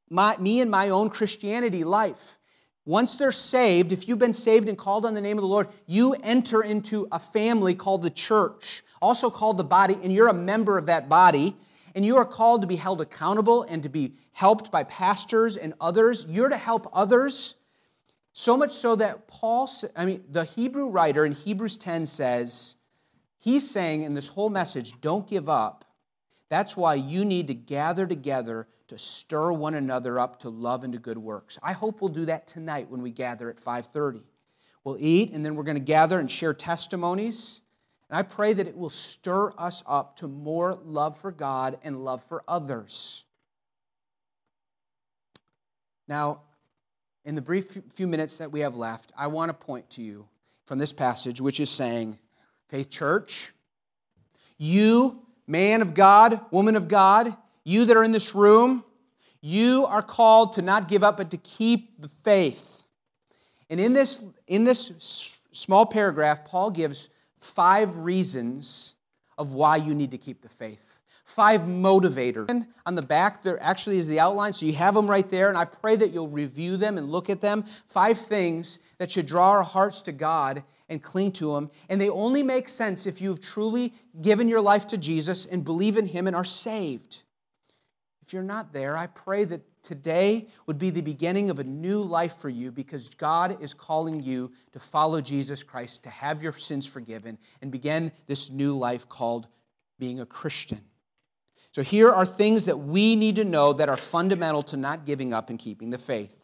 my, 0.09 0.37
me 0.37 0.61
and 0.61 0.71
my 0.71 0.89
own 0.89 1.09
Christianity 1.09 1.83
life. 1.83 2.37
Once 2.85 3.17
they're 3.17 3.31
saved, 3.31 3.91
if 3.91 4.07
you've 4.07 4.19
been 4.19 4.33
saved 4.33 4.67
and 4.67 4.77
called 4.77 5.05
on 5.05 5.13
the 5.13 5.21
name 5.21 5.37
of 5.37 5.41
the 5.41 5.47
Lord, 5.47 5.67
you 5.85 6.13
enter 6.23 6.61
into 6.63 7.07
a 7.11 7.19
family 7.19 7.75
called 7.75 8.01
the 8.01 8.09
church, 8.09 8.83
also 9.01 9.29
called 9.29 9.57
the 9.57 9.63
body, 9.63 9.95
and 10.01 10.11
you're 10.11 10.27
a 10.27 10.33
member 10.33 10.77
of 10.77 10.87
that 10.87 11.07
body. 11.07 11.55
And 11.95 12.05
you 12.05 12.17
are 12.17 12.25
called 12.25 12.61
to 12.61 12.67
be 12.67 12.75
held 12.75 13.01
accountable 13.01 13.63
and 13.63 13.83
to 13.83 13.89
be 13.89 14.13
helped 14.31 14.71
by 14.71 14.83
pastors 14.83 15.57
and 15.57 15.73
others. 15.81 16.25
You're 16.29 16.49
to 16.49 16.57
help 16.57 16.87
others 16.93 17.55
so 18.39 18.55
much 18.55 18.71
so 18.71 18.95
that 18.95 19.27
Paul, 19.27 19.69
I 19.97 20.05
mean, 20.05 20.23
the 20.29 20.45
Hebrew 20.45 20.87
writer 20.87 21.25
in 21.25 21.33
Hebrews 21.33 21.75
10 21.75 22.05
says, 22.05 22.77
he's 23.37 23.69
saying 23.69 24.03
in 24.03 24.13
this 24.13 24.29
whole 24.29 24.47
message, 24.47 24.93
don't 25.01 25.27
give 25.27 25.49
up. 25.49 25.83
That's 26.47 26.77
why 26.77 26.93
you 26.93 27.25
need 27.25 27.47
to 27.47 27.53
gather 27.53 28.07
together 28.07 28.69
to 28.87 28.97
stir 28.97 29.51
one 29.51 29.73
another 29.75 30.17
up 30.17 30.39
to 30.39 30.49
love 30.49 30.85
and 30.85 30.93
to 30.93 30.99
good 30.99 31.17
works. 31.17 31.59
I 31.61 31.73
hope 31.73 31.99
we'll 31.99 32.11
do 32.11 32.27
that 32.27 32.47
tonight 32.47 32.89
when 32.89 33.01
we 33.01 33.11
gather 33.11 33.49
at 33.49 33.57
5:30. 33.57 34.23
We'll 34.85 34.95
eat 34.97 35.33
and 35.33 35.45
then 35.45 35.55
we're 35.55 35.63
going 35.63 35.75
to 35.75 35.81
gather 35.81 36.17
and 36.17 36.31
share 36.31 36.53
testimonies. 36.53 37.59
And 38.09 38.17
I 38.17 38.21
pray 38.21 38.53
that 38.53 38.67
it 38.67 38.77
will 38.77 38.89
stir 38.89 39.51
us 39.57 39.83
up 39.85 40.15
to 40.15 40.29
more 40.29 40.79
love 40.81 41.17
for 41.17 41.33
God 41.33 41.77
and 41.83 42.05
love 42.05 42.23
for 42.23 42.45
others. 42.47 43.25
Now, 46.07 46.43
in 47.29 47.35
the 47.35 47.43
brief 47.43 47.77
few 47.93 48.07
minutes 48.07 48.39
that 48.39 48.51
we 48.51 48.61
have 48.61 48.75
left, 48.75 49.11
I 49.15 49.27
want 49.27 49.49
to 49.49 49.53
point 49.53 49.87
to 49.91 50.01
you 50.01 50.27
from 50.65 50.79
this 50.79 50.91
passage, 50.91 51.39
which 51.39 51.59
is 51.59 51.69
saying, 51.69 52.17
Faith 52.69 52.89
Church, 52.89 53.53
you, 54.57 55.21
man 55.45 55.83
of 55.83 55.93
God, 55.93 56.41
woman 56.49 56.75
of 56.75 56.87
God, 56.87 57.37
you 57.63 57.85
that 57.85 57.95
are 57.95 58.03
in 58.03 58.13
this 58.13 58.33
room, 58.33 58.83
you 59.41 59.85
are 59.85 60.01
called 60.01 60.53
to 60.53 60.63
not 60.63 60.87
give 60.87 61.03
up, 61.03 61.17
but 61.17 61.29
to 61.29 61.37
keep 61.37 62.01
the 62.01 62.07
faith. 62.07 62.81
And 63.69 63.79
in 63.79 63.93
this, 63.93 64.25
in 64.47 64.63
this 64.63 65.37
small 65.51 65.85
paragraph, 65.85 66.45
Paul 66.45 66.71
gives 66.71 67.09
five 67.37 67.95
reasons 67.95 68.95
of 69.37 69.53
why 69.53 69.75
you 69.75 69.93
need 69.93 70.09
to 70.11 70.17
keep 70.17 70.41
the 70.41 70.49
faith 70.49 70.98
five 71.29 71.61
motivators. 71.61 72.65
On 72.85 72.95
the 72.95 73.01
back, 73.01 73.43
there 73.43 73.61
actually 73.61 73.99
is 73.99 74.07
the 74.07 74.19
outline, 74.19 74.51
so 74.51 74.65
you 74.65 74.73
have 74.73 74.95
them 74.95 75.07
right 75.07 75.29
there, 75.29 75.47
and 75.47 75.57
I 75.57 75.65
pray 75.65 75.95
that 75.95 76.11
you'll 76.11 76.27
review 76.27 76.75
them 76.75 76.97
and 76.97 77.09
look 77.09 77.29
at 77.29 77.41
them. 77.41 77.65
Five 77.85 78.17
things 78.17 78.79
that 78.97 79.11
should 79.11 79.27
draw 79.27 79.51
our 79.51 79.63
hearts 79.63 80.01
to 80.03 80.11
God 80.11 80.63
and 80.89 81.03
cling 81.03 81.31
to 81.33 81.55
Him. 81.55 81.69
And 81.87 82.01
they 82.01 82.09
only 82.09 82.41
make 82.41 82.67
sense 82.67 83.05
if 83.05 83.21
you've 83.21 83.41
truly 83.41 83.93
given 84.19 84.47
your 84.47 84.61
life 84.61 84.87
to 84.87 84.97
Jesus 84.97 85.45
and 85.45 85.63
believe 85.63 85.97
in 85.97 86.07
Him 86.07 86.25
and 86.25 86.35
are 86.35 86.43
saved. 86.43 87.21
If 88.23 88.33
you're 88.33 88.41
not 88.41 88.73
there, 88.73 88.97
I 88.97 89.05
pray 89.07 89.43
that 89.45 89.61
today 89.83 90.47
would 90.65 90.79
be 90.79 90.89
the 90.89 91.01
beginning 91.01 91.51
of 91.51 91.59
a 91.59 91.63
new 91.63 92.01
life 92.01 92.37
for 92.37 92.49
you 92.49 92.71
because 92.71 93.13
God 93.13 93.61
is 93.61 93.73
calling 93.75 94.21
you 94.23 94.51
to 94.73 94.79
follow 94.79 95.21
Jesus 95.21 95.61
Christ, 95.61 96.03
to 96.03 96.09
have 96.09 96.41
your 96.41 96.53
sins 96.53 96.87
forgiven, 96.87 97.37
and 97.61 97.71
begin 97.71 98.11
this 98.25 98.49
new 98.49 98.75
life 98.75 99.07
called 99.07 99.47
being 99.99 100.19
a 100.19 100.25
Christian. 100.25 100.81
So 101.79 101.83
here 101.83 102.11
are 102.11 102.25
things 102.25 102.65
that 102.65 102.77
we 102.77 103.15
need 103.15 103.37
to 103.37 103.45
know 103.45 103.71
that 103.71 103.87
are 103.87 103.95
fundamental 103.95 104.61
to 104.63 104.75
not 104.75 105.05
giving 105.05 105.33
up 105.33 105.49
and 105.49 105.57
keeping 105.57 105.91
the 105.91 105.97
faith. 105.97 106.35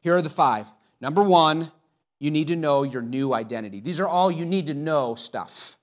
Here 0.00 0.16
are 0.16 0.22
the 0.22 0.30
five. 0.30 0.66
Number 0.98 1.22
one, 1.22 1.72
you 2.18 2.30
need 2.30 2.48
to 2.48 2.56
know 2.56 2.84
your 2.84 3.02
new 3.02 3.34
identity. 3.34 3.80
These 3.80 4.00
are 4.00 4.08
all 4.08 4.32
you 4.32 4.46
need 4.46 4.66
to 4.68 4.72
know 4.72 5.14
stuff. 5.14 5.76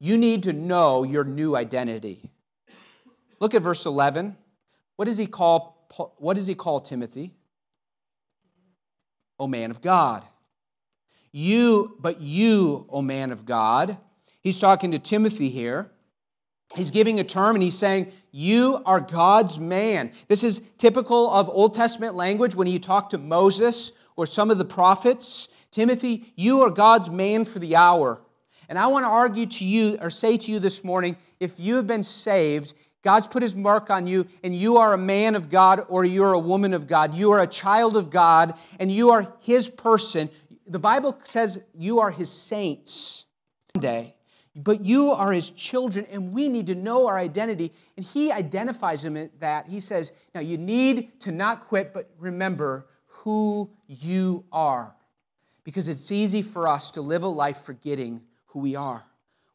You 0.00 0.16
need 0.16 0.44
to 0.44 0.54
know 0.54 1.02
your 1.02 1.24
new 1.24 1.54
identity. 1.54 2.30
Look 3.38 3.54
at 3.54 3.60
verse 3.60 3.84
11. 3.84 4.34
What 4.96 5.04
does 5.04 5.18
he 5.18 5.26
call, 5.26 5.86
what 6.16 6.32
does 6.32 6.46
he 6.46 6.54
call 6.54 6.80
Timothy? 6.80 7.34
O 9.38 9.46
man 9.46 9.70
of 9.70 9.82
God. 9.82 10.22
You, 11.32 11.98
but 12.00 12.22
you, 12.22 12.86
O 12.88 13.02
man 13.02 13.30
of 13.30 13.44
God. 13.44 13.98
He's 14.40 14.58
talking 14.58 14.90
to 14.92 14.98
Timothy 14.98 15.50
here. 15.50 15.90
He's 16.74 16.90
giving 16.90 17.20
a 17.20 17.24
term 17.24 17.54
and 17.54 17.62
he's 17.62 17.78
saying, 17.78 18.12
You 18.30 18.82
are 18.86 19.00
God's 19.00 19.58
man. 19.58 20.12
This 20.28 20.42
is 20.42 20.70
typical 20.78 21.30
of 21.30 21.48
Old 21.48 21.74
Testament 21.74 22.14
language 22.14 22.54
when 22.54 22.66
you 22.66 22.78
talk 22.78 23.10
to 23.10 23.18
Moses 23.18 23.92
or 24.16 24.26
some 24.26 24.50
of 24.50 24.58
the 24.58 24.64
prophets. 24.64 25.48
Timothy, 25.70 26.32
you 26.36 26.60
are 26.60 26.70
God's 26.70 27.10
man 27.10 27.44
for 27.44 27.58
the 27.58 27.76
hour. 27.76 28.22
And 28.68 28.78
I 28.78 28.86
want 28.86 29.04
to 29.04 29.08
argue 29.08 29.46
to 29.46 29.64
you 29.64 29.98
or 30.00 30.10
say 30.10 30.36
to 30.36 30.50
you 30.50 30.58
this 30.58 30.82
morning 30.82 31.16
if 31.40 31.60
you 31.60 31.76
have 31.76 31.86
been 31.86 32.04
saved, 32.04 32.72
God's 33.02 33.26
put 33.26 33.42
his 33.42 33.56
mark 33.56 33.90
on 33.90 34.06
you, 34.06 34.28
and 34.44 34.54
you 34.54 34.76
are 34.76 34.94
a 34.94 34.98
man 34.98 35.34
of 35.34 35.50
God 35.50 35.84
or 35.88 36.04
you're 36.04 36.32
a 36.32 36.38
woman 36.38 36.72
of 36.72 36.86
God. 36.86 37.14
You 37.14 37.32
are 37.32 37.40
a 37.40 37.48
child 37.48 37.96
of 37.96 38.10
God, 38.10 38.54
and 38.78 38.92
you 38.92 39.10
are 39.10 39.34
his 39.40 39.68
person. 39.68 40.30
The 40.68 40.78
Bible 40.78 41.18
says 41.24 41.66
you 41.74 41.98
are 41.98 42.12
his 42.12 42.30
saints. 42.30 43.26
Day 43.78 44.14
but 44.54 44.82
you 44.82 45.10
are 45.12 45.32
his 45.32 45.50
children, 45.50 46.06
and 46.10 46.32
we 46.32 46.48
need 46.48 46.66
to 46.66 46.74
know 46.74 47.06
our 47.06 47.18
identity. 47.18 47.72
And 47.96 48.04
he 48.04 48.30
identifies 48.30 49.02
him 49.02 49.16
at 49.16 49.40
that. 49.40 49.66
He 49.66 49.80
says, 49.80 50.12
Now 50.34 50.42
you 50.42 50.58
need 50.58 51.20
to 51.20 51.32
not 51.32 51.62
quit, 51.62 51.94
but 51.94 52.10
remember 52.18 52.86
who 53.06 53.70
you 53.86 54.44
are. 54.52 54.94
Because 55.64 55.88
it's 55.88 56.10
easy 56.10 56.42
for 56.42 56.68
us 56.68 56.90
to 56.92 57.00
live 57.00 57.22
a 57.22 57.28
life 57.28 57.62
forgetting 57.62 58.22
who 58.46 58.60
we 58.60 58.76
are. 58.76 59.04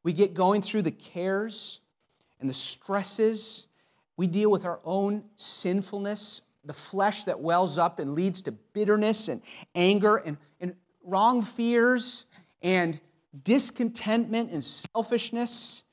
We 0.02 0.14
get 0.14 0.34
going 0.34 0.62
through 0.62 0.84
the 0.84 0.92
cares 0.92 1.82
and 2.40 2.50
the 2.50 2.54
stresses. 2.54 3.68
We 4.16 4.26
deal 4.26 4.50
with 4.50 4.66
our 4.66 4.80
own 4.84 5.26
sinfulness, 5.36 6.44
the 6.64 6.74
flesh 6.74 7.26
that 7.26 7.40
wells 7.40 7.78
up 7.78 8.00
and 8.00 8.16
leads 8.16 8.42
to 8.44 8.52
bitterness 8.52 9.28
and 9.28 9.42
anger 9.76 10.16
and, 10.18 10.38
and 10.60 10.76
wrong 11.04 11.44
fears 11.44 12.26
and 12.64 13.00
discontentment 13.44 14.52
and 14.52 14.64
selfishness, 14.64 15.86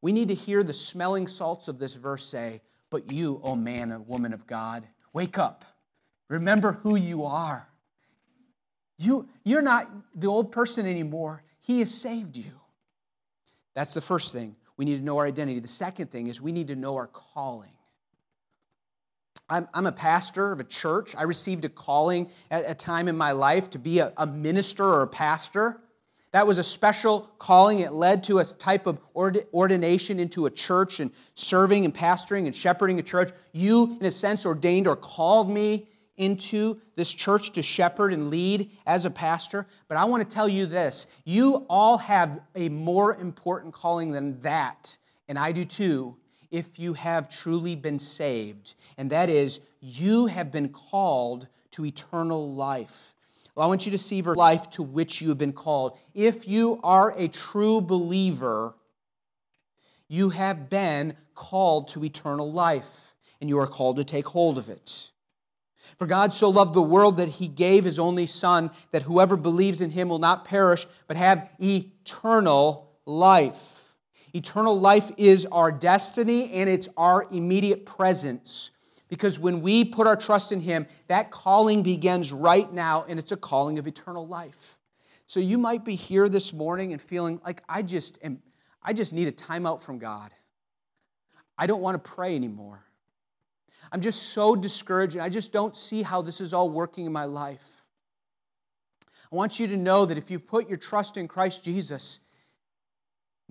we 0.00 0.12
need 0.12 0.28
to 0.28 0.34
hear 0.34 0.62
the 0.62 0.72
smelling 0.72 1.26
salts 1.26 1.68
of 1.68 1.78
this 1.78 1.94
verse 1.94 2.26
say, 2.26 2.62
But 2.90 3.10
you, 3.10 3.40
O 3.42 3.52
oh 3.52 3.56
man 3.56 3.90
and 3.90 4.06
woman 4.06 4.32
of 4.32 4.46
God, 4.46 4.86
wake 5.12 5.38
up. 5.38 5.64
Remember 6.28 6.72
who 6.82 6.96
you 6.96 7.24
are. 7.24 7.68
You, 8.98 9.28
you're 9.44 9.62
not 9.62 9.90
the 10.14 10.26
old 10.26 10.52
person 10.52 10.86
anymore. 10.86 11.42
He 11.60 11.80
has 11.80 11.92
saved 11.92 12.36
you. 12.36 12.60
That's 13.74 13.94
the 13.94 14.00
first 14.00 14.32
thing. 14.32 14.56
We 14.76 14.84
need 14.84 14.98
to 14.98 15.04
know 15.04 15.18
our 15.18 15.26
identity. 15.26 15.60
The 15.60 15.68
second 15.68 16.10
thing 16.10 16.28
is 16.28 16.40
we 16.40 16.52
need 16.52 16.68
to 16.68 16.76
know 16.76 16.96
our 16.96 17.08
calling. 17.08 17.73
I'm, 19.48 19.68
I'm 19.74 19.86
a 19.86 19.92
pastor 19.92 20.52
of 20.52 20.60
a 20.60 20.64
church. 20.64 21.14
I 21.16 21.24
received 21.24 21.64
a 21.64 21.68
calling 21.68 22.30
at 22.50 22.68
a 22.68 22.74
time 22.74 23.08
in 23.08 23.16
my 23.16 23.32
life 23.32 23.70
to 23.70 23.78
be 23.78 23.98
a, 23.98 24.12
a 24.16 24.26
minister 24.26 24.84
or 24.84 25.02
a 25.02 25.06
pastor. 25.06 25.80
That 26.32 26.46
was 26.46 26.58
a 26.58 26.64
special 26.64 27.30
calling. 27.38 27.80
It 27.80 27.92
led 27.92 28.24
to 28.24 28.38
a 28.38 28.44
type 28.44 28.86
of 28.86 29.00
ordination 29.14 30.18
into 30.18 30.46
a 30.46 30.50
church 30.50 30.98
and 30.98 31.12
serving 31.34 31.84
and 31.84 31.94
pastoring 31.94 32.46
and 32.46 32.56
shepherding 32.56 32.98
a 32.98 33.02
church. 33.02 33.30
You, 33.52 33.98
in 34.00 34.06
a 34.06 34.10
sense, 34.10 34.44
ordained 34.44 34.88
or 34.88 34.96
called 34.96 35.48
me 35.48 35.88
into 36.16 36.80
this 36.96 37.12
church 37.12 37.52
to 37.52 37.62
shepherd 37.62 38.12
and 38.12 38.30
lead 38.30 38.70
as 38.86 39.04
a 39.04 39.10
pastor. 39.10 39.66
But 39.88 39.96
I 39.96 40.04
want 40.06 40.28
to 40.28 40.34
tell 40.34 40.48
you 40.48 40.66
this 40.66 41.06
you 41.24 41.66
all 41.68 41.98
have 41.98 42.40
a 42.54 42.68
more 42.68 43.14
important 43.14 43.74
calling 43.74 44.12
than 44.12 44.40
that, 44.40 44.96
and 45.28 45.38
I 45.38 45.52
do 45.52 45.64
too 45.64 46.16
if 46.54 46.78
you 46.78 46.94
have 46.94 47.28
truly 47.28 47.74
been 47.74 47.98
saved, 47.98 48.74
and 48.96 49.10
that 49.10 49.28
is, 49.28 49.58
you 49.80 50.26
have 50.26 50.52
been 50.52 50.68
called 50.68 51.48
to 51.72 51.84
eternal 51.84 52.54
life. 52.54 53.12
Well, 53.56 53.66
I 53.66 53.68
want 53.68 53.86
you 53.86 53.90
to 53.90 53.98
see 53.98 54.20
verse 54.20 54.36
life 54.36 54.70
to 54.70 54.82
which 54.84 55.20
you 55.20 55.30
have 55.30 55.38
been 55.38 55.52
called. 55.52 55.98
If 56.14 56.46
you 56.46 56.78
are 56.84 57.12
a 57.18 57.26
true 57.26 57.80
believer, 57.80 58.76
you 60.06 60.30
have 60.30 60.70
been 60.70 61.16
called 61.34 61.88
to 61.88 62.04
eternal 62.04 62.52
life, 62.52 63.14
and 63.40 63.50
you 63.50 63.58
are 63.58 63.66
called 63.66 63.96
to 63.96 64.04
take 64.04 64.28
hold 64.28 64.56
of 64.56 64.68
it. 64.68 65.10
For 65.98 66.06
God 66.06 66.32
so 66.32 66.50
loved 66.50 66.72
the 66.72 66.82
world 66.82 67.16
that 67.16 67.28
he 67.28 67.48
gave 67.48 67.84
his 67.84 67.98
only 67.98 68.26
Son, 68.26 68.70
that 68.92 69.02
whoever 69.02 69.36
believes 69.36 69.80
in 69.80 69.90
him 69.90 70.08
will 70.08 70.20
not 70.20 70.44
perish, 70.44 70.86
but 71.08 71.16
have 71.16 71.50
eternal 71.60 72.92
life. 73.06 73.83
Eternal 74.34 74.78
life 74.78 75.12
is 75.16 75.46
our 75.46 75.70
destiny 75.70 76.52
and 76.52 76.68
it's 76.68 76.88
our 76.96 77.26
immediate 77.30 77.86
presence. 77.86 78.72
Because 79.08 79.38
when 79.38 79.60
we 79.60 79.84
put 79.84 80.08
our 80.08 80.16
trust 80.16 80.50
in 80.50 80.60
Him, 80.60 80.86
that 81.06 81.30
calling 81.30 81.84
begins 81.84 82.32
right 82.32 82.70
now, 82.72 83.04
and 83.08 83.18
it's 83.18 83.30
a 83.30 83.36
calling 83.36 83.78
of 83.78 83.86
eternal 83.86 84.26
life. 84.26 84.76
So 85.26 85.38
you 85.38 85.56
might 85.56 85.84
be 85.84 85.94
here 85.94 86.28
this 86.28 86.52
morning 86.52 86.92
and 86.92 87.00
feeling 87.00 87.40
like 87.44 87.62
I 87.68 87.82
just 87.82 88.18
am, 88.24 88.42
I 88.82 88.92
just 88.92 89.12
need 89.12 89.28
a 89.28 89.32
timeout 89.32 89.80
from 89.80 89.98
God. 89.98 90.32
I 91.56 91.66
don't 91.68 91.80
want 91.80 92.02
to 92.02 92.10
pray 92.10 92.34
anymore. 92.34 92.82
I'm 93.92 94.00
just 94.00 94.30
so 94.30 94.56
discouraged, 94.56 95.14
and 95.14 95.22
I 95.22 95.28
just 95.28 95.52
don't 95.52 95.76
see 95.76 96.02
how 96.02 96.22
this 96.22 96.40
is 96.40 96.52
all 96.52 96.68
working 96.68 97.06
in 97.06 97.12
my 97.12 97.26
life. 97.26 97.82
I 99.30 99.36
want 99.36 99.60
you 99.60 99.68
to 99.68 99.76
know 99.76 100.06
that 100.06 100.18
if 100.18 100.28
you 100.28 100.40
put 100.40 100.68
your 100.68 100.78
trust 100.78 101.16
in 101.16 101.28
Christ 101.28 101.62
Jesus, 101.62 102.20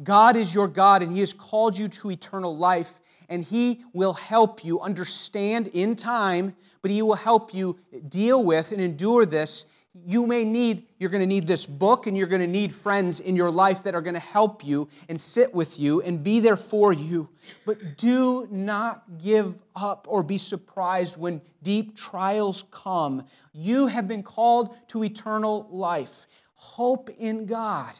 God 0.01 0.35
is 0.35 0.53
your 0.53 0.67
God, 0.67 1.03
and 1.03 1.11
He 1.11 1.19
has 1.19 1.33
called 1.33 1.77
you 1.77 1.87
to 1.87 2.11
eternal 2.11 2.55
life, 2.55 2.99
and 3.29 3.43
He 3.43 3.83
will 3.93 4.13
help 4.13 4.65
you 4.65 4.79
understand 4.79 5.67
in 5.67 5.95
time, 5.95 6.55
but 6.81 6.89
He 6.89 7.01
will 7.01 7.15
help 7.15 7.53
you 7.53 7.79
deal 8.07 8.43
with 8.43 8.71
and 8.71 8.81
endure 8.81 9.25
this. 9.25 9.65
You 10.05 10.25
may 10.25 10.43
need, 10.43 10.87
you're 10.97 11.11
going 11.11 11.21
to 11.21 11.27
need 11.27 11.45
this 11.45 11.67
book, 11.67 12.07
and 12.07 12.17
you're 12.17 12.25
going 12.25 12.41
to 12.41 12.47
need 12.47 12.73
friends 12.73 13.19
in 13.19 13.35
your 13.35 13.51
life 13.51 13.83
that 13.83 13.93
are 13.93 14.01
going 14.01 14.15
to 14.15 14.19
help 14.19 14.65
you 14.65 14.89
and 15.07 15.21
sit 15.21 15.53
with 15.53 15.79
you 15.79 16.01
and 16.01 16.23
be 16.23 16.39
there 16.39 16.57
for 16.57 16.91
you. 16.91 17.29
But 17.63 17.95
do 17.95 18.47
not 18.49 19.03
give 19.21 19.53
up 19.75 20.07
or 20.09 20.23
be 20.23 20.39
surprised 20.39 21.17
when 21.17 21.41
deep 21.61 21.95
trials 21.95 22.63
come. 22.71 23.27
You 23.53 23.85
have 23.85 24.07
been 24.07 24.23
called 24.23 24.75
to 24.87 25.03
eternal 25.03 25.67
life. 25.69 26.25
Hope 26.55 27.11
in 27.11 27.45
God. 27.45 27.93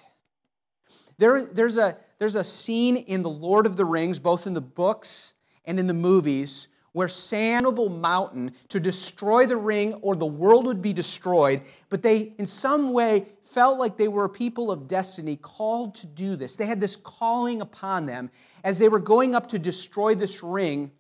There, 1.24 1.46
there's, 1.46 1.78
a, 1.78 1.96
there's 2.20 2.36
a 2.36 2.44
scene 2.44 2.98
in 2.98 3.24
The 3.24 3.30
Lord 3.30 3.66
of 3.66 3.78
the 3.78 3.86
Rings, 3.86 4.20
both 4.20 4.46
in 4.46 4.54
the 4.54 4.60
books 4.60 5.36
and 5.64 5.80
in 5.80 5.88
the 5.88 5.94
movies, 5.94 6.68
where 6.92 7.08
Cannibal 7.08 7.88
Mountain 7.88 8.52
to 8.68 8.78
destroy 8.78 9.46
the 9.46 9.56
ring 9.56 9.94
or 10.02 10.18
the 10.18 10.26
world 10.26 10.66
would 10.66 10.82
be 10.82 10.92
destroyed, 10.92 11.62
but 11.88 12.02
they, 12.02 12.34
in 12.38 12.46
some 12.46 12.92
way, 12.92 13.28
felt 13.42 13.80
like 13.80 13.96
they 13.96 14.10
were 14.10 14.26
a 14.26 14.30
people 14.30 14.70
of 14.70 14.86
destiny 14.86 15.38
called 15.38 15.96
to 15.96 16.08
do 16.08 16.36
this. 16.36 16.58
They 16.58 16.66
had 16.66 16.82
this 16.82 16.98
calling 16.98 17.62
upon 17.62 18.06
them 18.06 18.30
as 18.62 18.78
they 18.78 18.90
were 18.90 19.00
going 19.00 19.34
up 19.34 19.48
to 19.52 19.60
destroy 19.60 20.16
this 20.16 20.44
ring. 20.44 20.92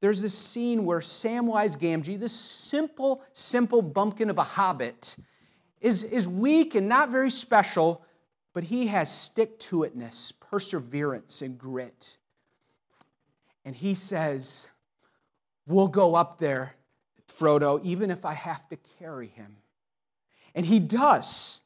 There's 0.00 0.22
this 0.22 0.38
scene 0.38 0.84
where 0.84 1.00
Samwise 1.00 1.76
Gamgee, 1.76 2.20
this 2.20 2.30
simple, 2.30 3.20
simple 3.32 3.82
bumpkin 3.82 4.30
of 4.30 4.38
a 4.38 4.44
hobbit, 4.44 5.16
is, 5.80 6.04
is 6.04 6.28
weak 6.28 6.76
and 6.76 6.88
not 6.88 7.10
very 7.10 7.30
special, 7.30 8.05
but 8.56 8.64
he 8.64 8.86
has 8.86 9.14
stick 9.14 9.58
to 9.58 9.80
itness, 9.80 10.32
perseverance, 10.40 11.42
and 11.42 11.58
grit. 11.58 12.16
And 13.66 13.76
he 13.76 13.94
says, 13.94 14.70
We'll 15.66 15.88
go 15.88 16.14
up 16.14 16.38
there, 16.38 16.76
Frodo, 17.28 17.78
even 17.84 18.10
if 18.10 18.24
I 18.24 18.32
have 18.32 18.66
to 18.70 18.78
carry 18.98 19.26
him. 19.26 19.58
And 20.54 20.64
he 20.64 20.78
does. 20.78 21.60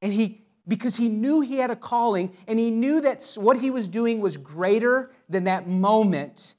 And 0.00 0.12
he, 0.12 0.42
because 0.68 0.94
he 0.94 1.08
knew 1.08 1.40
he 1.40 1.56
had 1.56 1.72
a 1.72 1.74
calling 1.74 2.30
and 2.46 2.60
he 2.60 2.70
knew 2.70 3.00
that 3.00 3.34
what 3.36 3.56
he 3.56 3.72
was 3.72 3.88
doing 3.88 4.20
was 4.20 4.36
greater 4.36 5.10
than 5.28 5.42
that 5.44 5.66
moment 5.66 6.54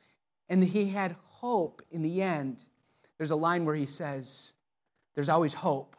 and 0.50 0.62
that 0.62 0.68
he 0.72 0.90
had 0.90 1.16
hope 1.28 1.82
in 1.90 2.02
the 2.02 2.22
end. 2.22 2.66
There's 3.18 3.32
a 3.32 3.38
line 3.38 3.64
where 3.64 3.76
he 3.76 3.86
says, 3.86 4.52
There's 5.16 5.30
always 5.30 5.54
hope 5.54 5.96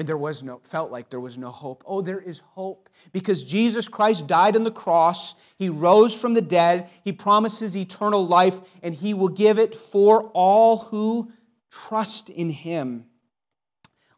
when 0.00 0.06
there 0.06 0.16
was 0.16 0.42
no 0.42 0.58
felt 0.64 0.90
like 0.90 1.10
there 1.10 1.20
was 1.20 1.36
no 1.36 1.50
hope. 1.50 1.84
Oh 1.86 2.00
there 2.00 2.22
is 2.22 2.40
hope. 2.54 2.88
Because 3.12 3.44
jesus 3.44 3.86
christ 3.86 4.26
died 4.26 4.56
on 4.56 4.64
the 4.64 4.70
cross 4.70 5.34
he 5.58 5.68
rose 5.68 6.18
from 6.18 6.32
the 6.32 6.40
dead 6.40 6.88
he 7.04 7.12
promises 7.12 7.76
eternal 7.76 8.26
life 8.26 8.62
and 8.82 8.94
he 8.94 9.12
will 9.12 9.28
give 9.28 9.58
it 9.58 9.74
for 9.74 10.30
all 10.32 10.78
who 10.78 11.30
trust 11.70 12.30
in 12.30 12.48
him. 12.48 13.04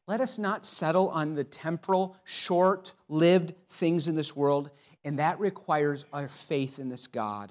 Let 0.07 0.21
us 0.21 0.38
not 0.38 0.64
settle 0.64 1.09
on 1.09 1.35
the 1.35 1.42
temporal 1.42 2.16
short-lived 2.23 3.53
things 3.68 4.07
in 4.07 4.14
this 4.14 4.37
world 4.37 4.71
and 5.05 5.18
that 5.18 5.40
requires 5.40 6.07
our 6.12 6.29
faith 6.29 6.79
in 6.79 6.90
this 6.90 7.09
god. 7.09 7.51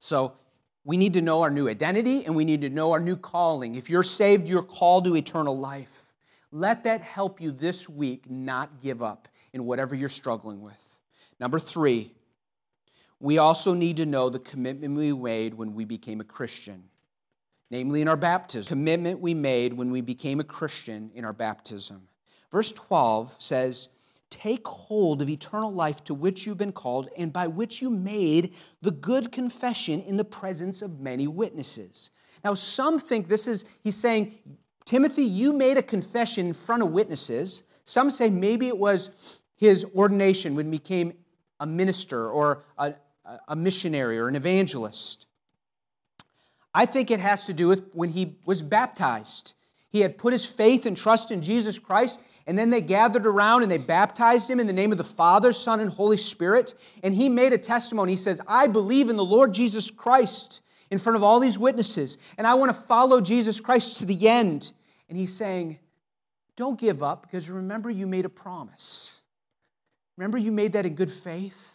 So 0.00 0.36
we 0.84 0.98
need 0.98 1.14
to 1.14 1.22
know 1.22 1.40
our 1.40 1.50
new 1.50 1.66
identity 1.66 2.26
and 2.26 2.36
we 2.36 2.44
need 2.44 2.60
to 2.60 2.68
know 2.68 2.92
our 2.92 3.00
new 3.00 3.16
calling. 3.16 3.74
If 3.74 3.88
you're 3.88 4.02
saved 4.02 4.50
you're 4.50 4.62
called 4.62 5.06
to 5.06 5.16
eternal 5.16 5.58
life 5.58 6.03
let 6.54 6.84
that 6.84 7.02
help 7.02 7.40
you 7.40 7.50
this 7.50 7.88
week 7.88 8.30
not 8.30 8.80
give 8.80 9.02
up 9.02 9.26
in 9.52 9.64
whatever 9.64 9.92
you're 9.92 10.08
struggling 10.08 10.62
with. 10.62 11.00
Number 11.40 11.58
three, 11.58 12.12
we 13.18 13.38
also 13.38 13.74
need 13.74 13.96
to 13.96 14.06
know 14.06 14.28
the 14.28 14.38
commitment 14.38 14.96
we 14.96 15.12
made 15.12 15.54
when 15.54 15.74
we 15.74 15.84
became 15.84 16.20
a 16.20 16.24
Christian, 16.24 16.84
namely 17.72 18.02
in 18.02 18.06
our 18.06 18.16
baptism. 18.16 18.68
Commitment 18.68 19.18
we 19.18 19.34
made 19.34 19.72
when 19.72 19.90
we 19.90 20.00
became 20.00 20.38
a 20.38 20.44
Christian 20.44 21.10
in 21.12 21.24
our 21.24 21.32
baptism. 21.32 22.06
Verse 22.52 22.70
12 22.70 23.34
says, 23.38 23.88
take 24.30 24.64
hold 24.68 25.22
of 25.22 25.28
eternal 25.28 25.72
life 25.72 26.04
to 26.04 26.14
which 26.14 26.46
you've 26.46 26.56
been 26.56 26.70
called 26.70 27.08
and 27.18 27.32
by 27.32 27.48
which 27.48 27.82
you 27.82 27.90
made 27.90 28.54
the 28.80 28.92
good 28.92 29.32
confession 29.32 30.00
in 30.02 30.16
the 30.16 30.24
presence 30.24 30.82
of 30.82 31.00
many 31.00 31.26
witnesses. 31.26 32.10
Now, 32.44 32.54
some 32.54 33.00
think 33.00 33.26
this 33.26 33.48
is, 33.48 33.64
he's 33.82 33.96
saying, 33.96 34.38
Timothy, 34.84 35.24
you 35.24 35.52
made 35.52 35.76
a 35.76 35.82
confession 35.82 36.46
in 36.46 36.52
front 36.52 36.82
of 36.82 36.90
witnesses. 36.90 37.64
Some 37.84 38.10
say 38.10 38.28
maybe 38.30 38.68
it 38.68 38.78
was 38.78 39.40
his 39.56 39.84
ordination 39.94 40.54
when 40.54 40.66
he 40.66 40.72
became 40.72 41.14
a 41.60 41.66
minister 41.66 42.28
or 42.28 42.64
a, 42.76 42.94
a 43.48 43.56
missionary 43.56 44.18
or 44.18 44.28
an 44.28 44.36
evangelist. 44.36 45.26
I 46.74 46.86
think 46.86 47.10
it 47.10 47.20
has 47.20 47.44
to 47.46 47.52
do 47.52 47.68
with 47.68 47.88
when 47.92 48.10
he 48.10 48.36
was 48.44 48.60
baptized. 48.60 49.54
He 49.88 50.00
had 50.00 50.18
put 50.18 50.32
his 50.32 50.44
faith 50.44 50.86
and 50.86 50.96
trust 50.96 51.30
in 51.30 51.40
Jesus 51.40 51.78
Christ, 51.78 52.20
and 52.46 52.58
then 52.58 52.70
they 52.70 52.80
gathered 52.80 53.26
around 53.26 53.62
and 53.62 53.70
they 53.70 53.78
baptized 53.78 54.50
him 54.50 54.60
in 54.60 54.66
the 54.66 54.72
name 54.72 54.92
of 54.92 54.98
the 54.98 55.04
Father, 55.04 55.52
Son, 55.52 55.80
and 55.80 55.90
Holy 55.90 56.16
Spirit. 56.16 56.74
And 57.02 57.14
he 57.14 57.28
made 57.28 57.52
a 57.52 57.58
testimony. 57.58 58.12
He 58.12 58.16
says, 58.16 58.40
I 58.46 58.66
believe 58.66 59.08
in 59.08 59.16
the 59.16 59.24
Lord 59.24 59.54
Jesus 59.54 59.90
Christ 59.90 60.60
in 60.90 60.98
front 60.98 61.16
of 61.16 61.22
all 61.22 61.40
these 61.40 61.58
witnesses, 61.58 62.18
and 62.36 62.46
I 62.46 62.54
want 62.54 62.74
to 62.74 62.80
follow 62.80 63.20
Jesus 63.20 63.60
Christ 63.60 63.98
to 63.98 64.06
the 64.06 64.28
end. 64.28 64.72
And 65.08 65.18
he's 65.18 65.34
saying, 65.34 65.78
Don't 66.56 66.78
give 66.78 67.02
up 67.02 67.22
because 67.22 67.48
remember 67.50 67.90
you 67.90 68.06
made 68.06 68.24
a 68.24 68.30
promise. 68.30 69.22
Remember 70.16 70.38
you 70.38 70.52
made 70.52 70.74
that 70.74 70.86
in 70.86 70.94
good 70.94 71.10
faith? 71.10 71.74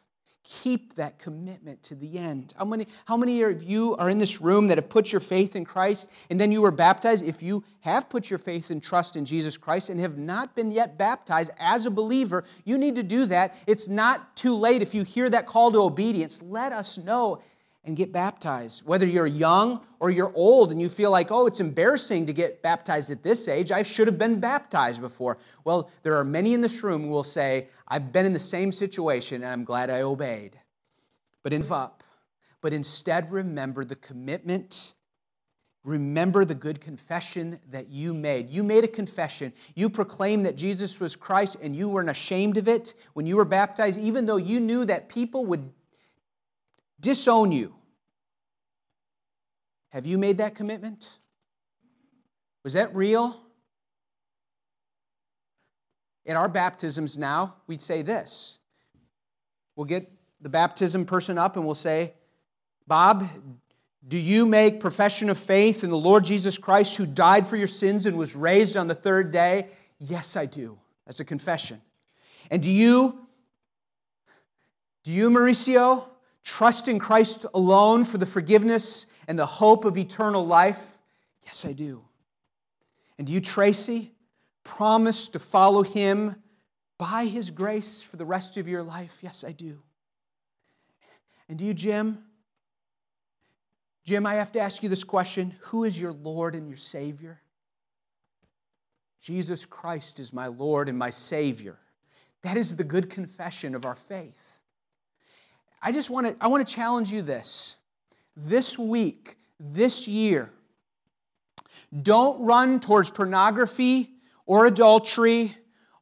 keep 0.50 0.96
that 0.96 1.20
commitment 1.20 1.84
to 1.84 1.96
the 1.96 2.18
end. 2.18 2.54
How 2.58 2.66
many, 2.66 2.88
how 3.06 3.16
many 3.16 3.44
of 3.44 3.62
you 3.62 3.96
are 3.98 4.10
in 4.10 4.18
this 4.18 4.42
room 4.42 4.68
that 4.68 4.80
have 4.80 4.90
put 4.90 5.12
your 5.12 5.22
faith 5.22 5.56
in 5.56 5.64
Christ 5.64 6.12
and 6.30 6.42
then 6.42 6.52
you 6.52 6.62
were 6.62 6.72
baptized? 6.72 7.24
If 7.24 7.44
you 7.44 7.64
have 7.82 8.10
put 8.10 8.32
your 8.32 8.40
faith 8.40 8.72
and 8.72 8.82
trust 8.82 9.16
in 9.16 9.26
Jesus 9.26 9.58
Christ 9.58 9.90
and 9.90 10.00
have 10.00 10.18
not 10.18 10.56
been 10.56 10.72
yet 10.72 10.98
baptized 10.98 11.52
as 11.60 11.86
a 11.86 11.92
believer, 11.92 12.46
you 12.66 12.80
need 12.80 12.96
to 12.96 13.04
do 13.04 13.28
that. 13.28 13.56
It's 13.68 13.88
not 13.88 14.36
too 14.36 14.56
late 14.56 14.82
if 14.82 14.96
you 14.96 15.04
hear 15.04 15.30
that 15.30 15.46
call 15.46 15.72
to 15.72 15.84
obedience. 15.84 16.42
Let 16.42 16.74
us 16.74 16.98
know 16.98 17.44
and 17.90 17.98
get 17.98 18.14
baptized. 18.14 18.86
Whether 18.86 19.08
you're 19.08 19.26
young 19.26 19.82
or 20.00 20.12
you're 20.12 20.32
old 20.36 20.72
and 20.72 20.80
you 20.80 20.90
feel 20.90 21.10
like, 21.10 21.32
oh, 21.32 21.48
it's 21.48 21.60
embarrassing 21.60 22.28
to 22.28 22.34
get 22.34 22.62
baptized 22.62 23.10
at 23.10 23.24
this 23.24 23.48
age, 23.48 23.72
I 23.72 23.82
should 23.82 24.06
have 24.06 24.20
been 24.20 24.40
baptized 24.40 25.02
before. 25.02 25.40
Well, 25.66 25.90
there 26.04 26.16
are 26.16 26.24
many 26.24 26.54
in 26.54 26.62
this 26.62 26.84
room 26.84 27.02
who 27.02 27.10
will 27.10 27.24
say, 27.24 27.70
I've 27.88 28.14
been 28.14 28.28
in 28.28 28.34
the 28.34 28.40
same 28.40 28.72
situation 28.72 29.42
and 29.42 29.52
I'm 29.52 29.64
glad 29.64 29.90
I 29.90 30.04
obeyed. 30.04 30.60
But 31.42 31.52
in 31.52 31.64
up, 31.72 32.04
but 32.62 32.74
instead 32.74 33.32
remember 33.32 33.84
the 33.84 33.96
commitment. 33.96 34.94
Remember 35.84 36.46
the 36.46 36.54
good 36.54 36.80
confession 36.80 37.60
that 37.72 37.90
you 37.90 38.14
made. 38.14 38.50
You 38.50 38.64
made 38.64 38.84
a 38.84 38.88
confession. 38.88 39.52
You 39.74 39.90
proclaimed 39.90 40.46
that 40.46 40.56
Jesus 40.56 41.00
was 41.00 41.16
Christ 41.16 41.58
and 41.60 41.76
you 41.76 41.90
weren't 41.90 42.10
ashamed 42.10 42.58
of 42.58 42.68
it 42.68 42.94
when 43.14 43.26
you 43.26 43.38
were 43.38 43.46
baptized, 43.46 43.98
even 43.98 44.28
though 44.28 44.38
you 44.38 44.60
knew 44.60 44.86
that 44.86 45.10
people 45.10 45.46
would 45.48 45.72
disown 47.00 47.52
you. 47.52 47.79
Have 49.90 50.06
you 50.06 50.18
made 50.18 50.38
that 50.38 50.56
commitment? 50.56 51.10
Was 52.64 52.74
that 52.74 52.94
real? 52.96 53.40
In 56.26 56.36
our 56.36 56.48
baptisms 56.48 57.18
now, 57.18 57.56
we'd 57.66 57.82
say 57.82 58.02
this. 58.02 58.60
We'll 59.76 59.86
get 59.86 60.12
the 60.42 60.50
baptism 60.50 61.06
person 61.06 61.38
up 61.38 61.56
and 61.56 61.66
we'll 61.66 61.76
say, 61.76 62.14
Bob, 62.86 63.28
do 64.08 64.18
you 64.18 64.46
make 64.46 64.80
profession 64.80 65.30
of 65.30 65.38
faith 65.38 65.84
in 65.84 65.90
the 65.90 65.98
Lord 65.98 66.24
Jesus 66.24 66.58
Christ 66.58 66.98
who 66.98 67.06
died 67.06 67.48
for 67.48 67.56
your 67.56 67.68
sins 67.68 68.06
and 68.06 68.18
was 68.18 68.36
raised 68.36 68.78
on 68.78 68.88
the 68.88 68.96
third 68.96 69.32
day? 69.32 69.68
Yes, 70.00 70.36
I 70.36 70.46
do. 70.46 70.80
That's 71.06 71.20
a 71.20 71.26
confession. 71.26 71.82
And 72.52 72.62
do 72.62 72.70
you, 72.70 73.28
do 75.04 75.12
you, 75.12 75.30
Mauricio, 75.30 76.04
trust 76.44 76.88
in 76.88 77.00
Christ 77.00 77.46
alone 77.54 78.04
for 78.04 78.18
the 78.18 78.26
forgiveness 78.26 79.08
and 79.28 79.38
the 79.38 79.46
hope 79.46 79.86
of 79.86 79.98
eternal 79.98 80.46
life? 80.46 80.98
Yes, 81.46 81.66
I 81.66 81.74
do. 81.74 82.04
And 83.18 83.28
do 83.28 83.34
you, 83.34 83.42
Tracy, 83.42 84.12
promise 84.64 85.28
to 85.30 85.40
follow 85.40 85.84
him 85.84 86.36
by 86.98 87.26
his 87.26 87.50
grace 87.50 88.02
for 88.02 88.18
the 88.18 88.26
rest 88.26 88.58
of 88.58 88.68
your 88.68 88.84
life? 88.84 89.20
Yes, 89.22 89.44
I 89.44 89.52
do. 89.52 89.82
And 91.48 91.58
do 91.58 91.66
you, 91.66 91.74
Jim? 91.74 92.20
Jim, 94.04 94.26
I 94.26 94.36
have 94.36 94.52
to 94.54 94.60
ask 94.60 94.82
you 94.82 94.90
this 94.90 95.04
question 95.04 95.56
Who 95.66 95.84
is 95.84 96.00
your 96.00 96.14
Lord 96.14 96.56
and 96.56 96.68
your 96.68 96.78
Savior? 96.78 97.42
Jesus 99.22 99.66
Christ 99.66 100.20
is 100.20 100.34
my 100.34 100.48
Lord 100.48 100.90
and 100.90 100.98
my 100.98 101.10
Savior. 101.10 101.78
That 102.42 102.58
is 102.58 102.76
the 102.76 102.84
good 102.84 103.10
confession 103.10 103.76
of 103.76 103.86
our 103.86 103.96
faith. 103.96 104.49
I 105.82 105.92
just 105.92 106.10
want 106.10 106.28
to 106.28 106.36
I 106.44 106.48
want 106.48 106.68
to 106.68 106.74
challenge 106.74 107.12
you 107.12 107.22
this. 107.22 107.78
This 108.36 108.78
week, 108.78 109.38
this 109.60 110.08
year, 110.08 110.50
don't 112.02 112.44
run 112.46 112.80
towards 112.80 113.10
pornography 113.10 114.10
or 114.46 114.66
adultery 114.66 115.56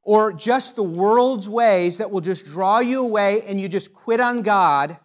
or 0.04 0.32
just 0.34 0.76
the 0.76 0.84
world's 0.84 1.50
ways 1.50 1.98
that 1.98 2.12
will 2.12 2.22
just 2.22 2.46
draw 2.46 2.80
you 2.80 3.02
away 3.02 3.42
and 3.42 3.60
you 3.60 3.68
just 3.68 3.94
quit 3.94 4.20
on 4.20 4.42
God 4.42 4.98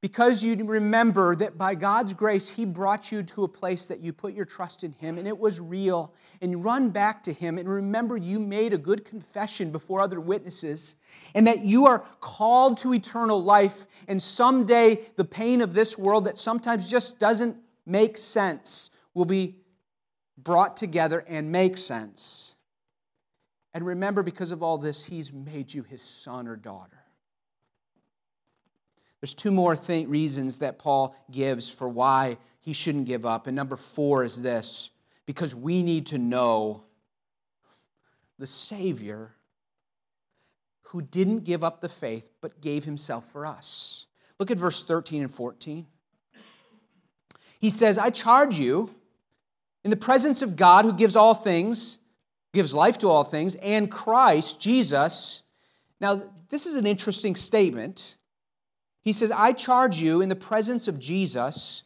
because 0.00 0.42
you 0.42 0.56
remember 0.64 1.36
that 1.36 1.58
by 1.58 1.74
God's 1.74 2.14
grace, 2.14 2.48
He 2.48 2.64
brought 2.64 3.12
you 3.12 3.22
to 3.22 3.44
a 3.44 3.48
place 3.48 3.86
that 3.86 4.00
you 4.00 4.12
put 4.12 4.32
your 4.32 4.46
trust 4.46 4.82
in 4.82 4.92
Him 4.92 5.18
and 5.18 5.28
it 5.28 5.38
was 5.38 5.60
real. 5.60 6.14
And 6.40 6.64
run 6.64 6.88
back 6.88 7.22
to 7.24 7.34
Him 7.34 7.58
and 7.58 7.68
remember 7.68 8.16
you 8.16 8.40
made 8.40 8.72
a 8.72 8.78
good 8.78 9.04
confession 9.04 9.70
before 9.70 10.00
other 10.00 10.18
witnesses 10.18 10.96
and 11.34 11.46
that 11.46 11.60
you 11.60 11.84
are 11.84 11.98
called 12.20 12.78
to 12.78 12.94
eternal 12.94 13.42
life. 13.42 13.86
And 14.08 14.22
someday, 14.22 15.00
the 15.16 15.24
pain 15.24 15.60
of 15.60 15.74
this 15.74 15.98
world 15.98 16.24
that 16.24 16.38
sometimes 16.38 16.88
just 16.88 17.20
doesn't 17.20 17.58
make 17.84 18.16
sense 18.16 18.90
will 19.12 19.26
be 19.26 19.56
brought 20.38 20.78
together 20.78 21.22
and 21.28 21.52
make 21.52 21.76
sense. 21.76 22.56
And 23.74 23.84
remember, 23.86 24.22
because 24.22 24.50
of 24.50 24.62
all 24.62 24.78
this, 24.78 25.04
He's 25.04 25.30
made 25.30 25.74
you 25.74 25.82
His 25.82 26.02
son 26.02 26.48
or 26.48 26.56
daughter. 26.56 26.99
There's 29.20 29.34
two 29.34 29.50
more 29.50 29.76
th- 29.76 30.06
reasons 30.06 30.58
that 30.58 30.78
Paul 30.78 31.14
gives 31.30 31.70
for 31.70 31.88
why 31.88 32.38
he 32.60 32.72
shouldn't 32.72 33.06
give 33.06 33.26
up. 33.26 33.46
And 33.46 33.56
number 33.56 33.76
four 33.76 34.24
is 34.24 34.42
this 34.42 34.90
because 35.26 35.54
we 35.54 35.82
need 35.82 36.06
to 36.06 36.18
know 36.18 36.84
the 38.38 38.46
Savior 38.46 39.34
who 40.82 41.02
didn't 41.02 41.44
give 41.44 41.62
up 41.62 41.80
the 41.80 41.88
faith 41.88 42.30
but 42.40 42.60
gave 42.60 42.84
himself 42.84 43.30
for 43.30 43.46
us. 43.46 44.06
Look 44.38 44.50
at 44.50 44.56
verse 44.56 44.82
13 44.82 45.22
and 45.22 45.30
14. 45.30 45.86
He 47.60 47.70
says, 47.70 47.98
I 47.98 48.10
charge 48.10 48.58
you 48.58 48.94
in 49.84 49.90
the 49.90 49.96
presence 49.96 50.42
of 50.42 50.56
God 50.56 50.84
who 50.84 50.94
gives 50.94 51.14
all 51.14 51.34
things, 51.34 51.98
gives 52.52 52.72
life 52.74 52.98
to 52.98 53.08
all 53.08 53.22
things, 53.22 53.54
and 53.56 53.90
Christ, 53.90 54.60
Jesus. 54.60 55.42
Now, 56.00 56.22
this 56.48 56.66
is 56.66 56.74
an 56.74 56.86
interesting 56.86 57.36
statement. 57.36 58.16
He 59.02 59.12
says, 59.12 59.30
I 59.30 59.52
charge 59.52 59.98
you 59.98 60.20
in 60.20 60.28
the 60.28 60.36
presence 60.36 60.88
of 60.88 60.98
Jesus 60.98 61.84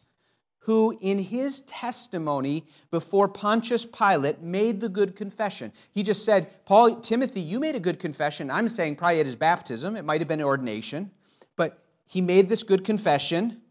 who 0.65 0.97
in 0.99 1.19
his 1.19 1.61
testimony 1.61 2.65
before 2.89 3.27
Pontius 3.27 3.85
Pilate 3.85 4.41
made 4.41 4.81
the 4.81 4.89
good 4.89 5.15
confession. 5.15 5.71
He 5.91 6.01
just 6.01 6.25
said, 6.25 6.65
Paul, 6.65 7.01
Timothy, 7.01 7.41
you 7.41 7.59
made 7.59 7.75
a 7.75 7.79
good 7.79 7.99
confession. 7.99 8.49
I'm 8.49 8.67
saying 8.67 8.95
probably 8.95 9.19
at 9.19 9.27
his 9.27 9.35
baptism, 9.35 9.95
it 9.95 10.03
might 10.03 10.21
have 10.21 10.27
been 10.27 10.41
ordination, 10.41 11.11
but 11.55 11.83
he 12.07 12.19
made 12.19 12.49
this 12.49 12.63
good 12.63 12.83
confession. 12.83 13.61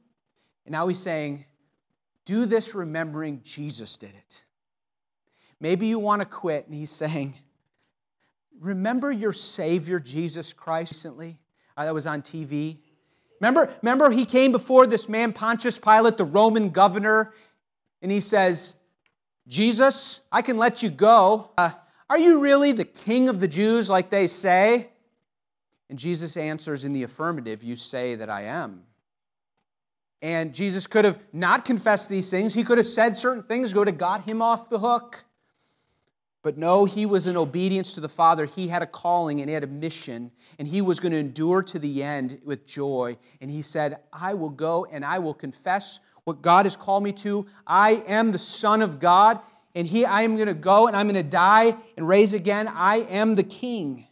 And 0.65 0.73
now 0.73 0.87
he's 0.87 1.01
saying, 1.01 1.47
do 2.25 2.47
this 2.47 2.77
remembering 2.77 3.41
Jesus 3.43 3.97
did 3.97 4.15
it. 4.15 4.45
Maybe 5.59 5.89
you 5.89 5.99
want 5.99 6.23
to 6.23 6.27
quit, 6.27 6.67
and 6.67 6.77
he's 6.77 6.91
saying, 6.93 7.35
remember 8.61 9.11
your 9.11 9.33
Savior, 9.33 9.99
Jesus 9.99 10.53
Christ, 10.53 10.93
recently? 10.93 11.39
Uh, 11.77 11.87
that 11.87 11.95
was 11.95 12.07
on 12.07 12.23
TV. 12.23 12.79
Remember, 13.45 13.71
remember 13.83 14.11
he 14.11 14.25
came 14.25 14.53
before 14.53 14.87
this 14.87 15.07
man, 15.07 15.35
Pontius 15.35 15.79
Pilate, 15.79 16.17
the 16.17 16.25
Roman 16.25 16.71
governor, 16.71 17.35
and 18.01 18.11
he 18.11 18.23
says, 18.23 18.79
Jesus, 19.47 20.23
I 20.33 20.41
can 20.41 20.57
let 20.57 20.83
you 20.83 20.89
go. 20.89 21.51
Uh, 21.59 21.73
are 22.09 22.19
you 22.19 22.41
really 22.41 22.73
the 22.73 22.87
king 22.87 23.29
of 23.29 23.41
the 23.41 23.49
Jews 23.49 23.91
like 23.91 24.09
they 24.09 24.29
say? 24.29 24.89
And 25.91 25.99
Jesus 25.99 26.39
answers 26.39 26.87
in 26.87 26.95
the 26.95 27.03
affirmative, 27.03 27.63
You 27.63 27.77
say 27.77 28.15
that 28.15 28.31
I 28.31 28.45
am. 28.45 28.85
And 30.23 30.55
Jesus 30.55 30.87
could 30.87 31.05
have 31.05 31.19
not 31.31 31.67
confessed 31.67 32.09
these 32.09 32.31
things. 32.31 32.55
He 32.55 32.65
could 32.65 32.79
have 32.79 32.87
said 32.87 33.15
certain 33.15 33.43
things, 33.43 33.75
go 33.75 33.85
to 33.85 33.93
got 33.93 34.23
him 34.23 34.41
off 34.41 34.71
the 34.71 34.79
hook. 34.79 35.27
But 36.45 36.59
no, 36.59 36.85
he 36.85 37.07
was 37.07 37.27
in 37.27 37.39
obedience 37.39 37.95
to 37.95 38.03
the 38.03 38.09
Father. 38.09 38.45
He 38.45 38.69
had 38.69 38.83
a 38.83 38.87
calling 38.87 39.41
and 39.41 39.49
he 39.49 39.55
had 39.55 39.65
a 39.65 39.67
mission, 39.67 40.31
and 40.59 40.69
he 40.69 40.83
was 40.83 41.01
going 41.01 41.13
to 41.13 41.19
endure 41.19 41.63
to 41.63 41.79
the 41.79 42.03
end 42.03 42.39
with 42.45 42.67
joy. 42.67 43.17
And 43.41 43.51
he 43.51 43.63
said, 43.63 43.97
I 44.13 44.35
will 44.35 44.51
go 44.51 44.85
and 44.85 45.07
I 45.07 45.21
will 45.21 45.33
confess 45.33 46.01
what 46.25 46.43
God 46.43 46.67
has 46.67 46.77
called 46.77 47.03
me 47.03 47.13
to. 47.13 47.47
I 47.67 48.05
am 48.07 48.31
the 48.31 48.39
Son 48.39 48.83
of 48.83 49.01
God, 49.01 49.41
and 49.75 49.87
he, 49.87 50.05
I 50.05 50.21
am 50.21 50.37
going 50.37 50.49
to 50.49 50.55
go 50.55 50.87
and 50.87 50.95
I'm 50.95 51.07
going 51.09 51.15
to 51.15 51.23
die 51.23 51.77
and 51.97 52.07
raise 52.07 52.35
again. 52.35 52.69
I 52.69 52.97
am 52.97 53.37
the 53.37 53.43
King. 53.43 54.07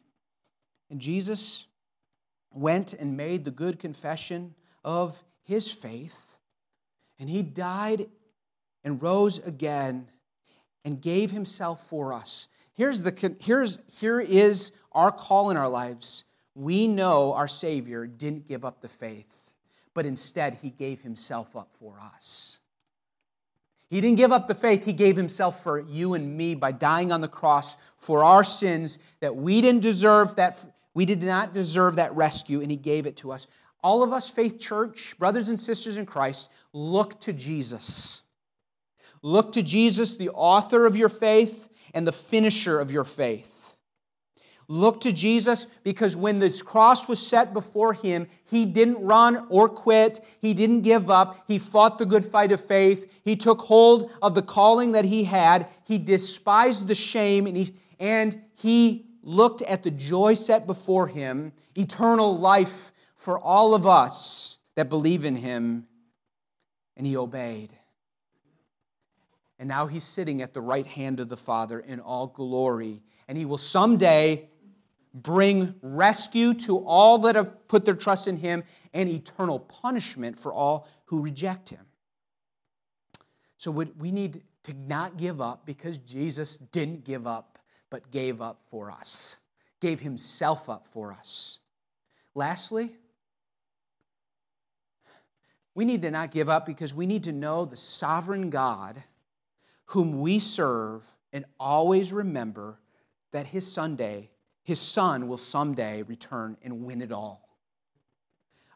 And 0.91 1.01
Jesus 1.01 1.67
went 2.51 2.95
and 2.95 3.15
made 3.15 3.45
the 3.45 3.51
good 3.51 3.79
confession 3.79 4.55
of 4.83 5.23
his 5.43 5.71
faith, 5.71 6.39
and 7.19 7.29
he 7.29 7.43
died 7.43 8.07
and 8.85 9.03
rose 9.03 9.39
again 9.47 10.09
and 10.85 11.01
gave 11.01 11.31
himself 11.31 11.87
for 11.87 12.13
us. 12.13 12.49
Here's 12.75 13.03
the 13.03 13.37
here's 13.41 13.79
here 14.01 14.21
is 14.21 14.73
our 14.93 15.13
call 15.13 15.51
in 15.51 15.57
our 15.57 15.69
lives. 15.69 16.25
We 16.55 16.87
know 16.87 17.33
our 17.35 17.49
Savior 17.49 18.07
didn't 18.07 18.49
give 18.49 18.65
up 18.65 18.81
the 18.81 18.89
faith, 18.89 19.53
but 19.95 20.07
instead 20.07 20.59
he 20.63 20.71
gave 20.71 21.03
himself 21.03 21.57
up 21.57 21.69
for 21.73 21.99
us. 22.15 22.59
He 23.89 24.01
didn't 24.01 24.17
give 24.17 24.33
up 24.33 24.49
the 24.49 24.55
faith, 24.55 24.87
he 24.87 24.95
gave 24.95 25.17
himself 25.17 25.63
for 25.63 25.79
you 25.79 26.15
and 26.15 26.37
me 26.37 26.55
by 26.55 26.73
dying 26.73 27.13
on 27.13 27.21
the 27.21 27.29
cross 27.29 27.77
for 27.99 28.25
our 28.25 28.43
sins 28.43 28.99
that 29.21 29.37
we 29.37 29.61
didn't 29.61 29.83
deserve 29.83 30.37
that 30.37 30.59
we 30.95 31.05
did 31.05 31.23
not 31.23 31.53
deserve 31.53 31.97
that 31.97 32.15
rescue 32.15 32.61
and 32.61 32.71
he 32.71 32.77
gave 32.77 33.07
it 33.07 33.17
to 33.19 33.33
us. 33.33 33.47
All 33.83 34.03
of 34.03 34.13
us 34.13 34.31
faith 34.31 34.59
church, 34.59 35.15
brothers 35.19 35.49
and 35.49 35.59
sisters 35.59 35.97
in 35.97 36.07
Christ, 36.07 36.51
look 36.73 37.21
to 37.21 37.33
Jesus. 37.33 38.23
Look 39.23 39.53
to 39.53 39.63
Jesus, 39.63 40.17
the 40.17 40.31
author 40.31 40.85
of 40.85 40.97
your 40.97 41.09
faith 41.09 41.69
and 41.95 42.07
the 42.07 42.13
finisher 42.13 42.81
of 42.81 42.91
your 42.91 43.05
faith. 43.05 43.77
Look 44.69 45.03
to 45.03 45.13
Jesus 45.13 45.67
because 45.85 46.17
when 46.17 46.39
this 46.39 46.63
cross 46.63 47.09
was 47.09 47.25
set 47.25 47.53
before 47.53 47.93
him, 47.93 48.27
he 48.45 48.65
didn't 48.65 49.05
run 49.05 49.47
or 49.51 49.69
quit. 49.69 50.21
He 50.41 50.55
didn't 50.55 50.81
give 50.81 51.11
up. 51.11 51.45
He 51.47 51.59
fought 51.59 51.99
the 51.99 52.07
good 52.07 52.25
fight 52.25 52.53
of 52.53 52.65
faith. 52.65 53.21
He 53.25 53.37
took 53.37 53.61
hold 53.61 54.11
of 54.23 54.35
the 54.35 54.43
calling 54.43 54.93
that 54.93 55.05
he 55.05 55.25
had. 55.25 55.69
He 55.85 55.99
despised 55.99 56.89
the 56.89 56.95
shame 56.95 57.47
and 57.47 57.57
he, 57.57 57.75
and 58.01 58.41
he 58.55 59.07
looked 59.23 59.63
at 59.63 59.83
the 59.83 59.91
joy 59.91 60.35
set 60.35 60.67
before 60.67 61.09
him, 61.09 61.53
eternal 61.75 62.39
life 62.39 62.93
for 63.15 63.39
all 63.39 63.75
of 63.75 63.87
us 63.87 64.59
that 64.75 64.89
believe 64.89 65.25
in 65.25 65.37
him, 65.37 65.87
and 66.97 67.07
he 67.07 67.17
obeyed. 67.17 67.71
And 69.63 69.69
now 69.69 69.87
he's 69.87 70.03
sitting 70.03 70.43
at 70.43 70.55
the 70.55 70.61
right 70.61 70.89
hand 70.89 71.21
of 71.21 71.29
the 71.29 71.37
Father 71.37 71.79
in 71.79 72.01
all 72.01 72.27
glory. 72.27 73.01
And 73.29 73.39
he 73.39 73.45
will 73.45 73.59
someday 73.59 74.51
bring 75.15 75.77
rescue 75.81 76.53
to 76.55 76.79
all 76.79 77.19
that 77.19 77.37
have 77.37 77.69
put 77.69 77.85
their 77.85 77.95
trust 77.95 78.27
in 78.27 78.39
him 78.39 78.65
and 78.93 79.09
eternal 79.09 79.61
punishment 79.61 80.37
for 80.37 80.53
all 80.53 80.89
who 81.05 81.23
reject 81.23 81.69
him. 81.69 81.87
So 83.57 83.71
we 83.71 84.11
need 84.11 84.43
to 84.65 84.75
not 84.75 85.17
give 85.17 85.41
up 85.41 85.65
because 85.65 85.99
Jesus 85.99 86.57
didn't 86.57 87.05
give 87.05 87.29
up, 87.29 87.61
but 87.89 88.11
gave 88.11 88.41
up 88.41 88.65
for 88.69 88.91
us, 88.91 89.37
gave 89.81 90.01
himself 90.01 90.69
up 90.69 90.89
for 90.89 91.13
us. 91.13 91.61
Lastly, 92.35 92.97
we 95.73 95.85
need 95.85 96.03
to 96.03 96.11
not 96.11 96.33
give 96.33 96.49
up 96.49 96.67
because 96.67 96.93
we 96.93 97.07
need 97.07 97.23
to 97.23 97.33
know 97.33 97.65
the 97.65 97.77
sovereign 97.77 98.51
God 98.51 99.01
whom 99.93 100.21
we 100.21 100.39
serve 100.39 101.05
and 101.33 101.45
always 101.59 102.13
remember 102.13 102.79
that 103.31 103.47
his 103.47 103.71
Sunday 103.71 104.31
his 104.63 104.81
son 104.81 105.29
will 105.29 105.39
someday 105.39 106.03
return 106.03 106.57
and 106.63 106.85
win 106.85 107.03
it 107.03 107.13
all. 107.13 107.49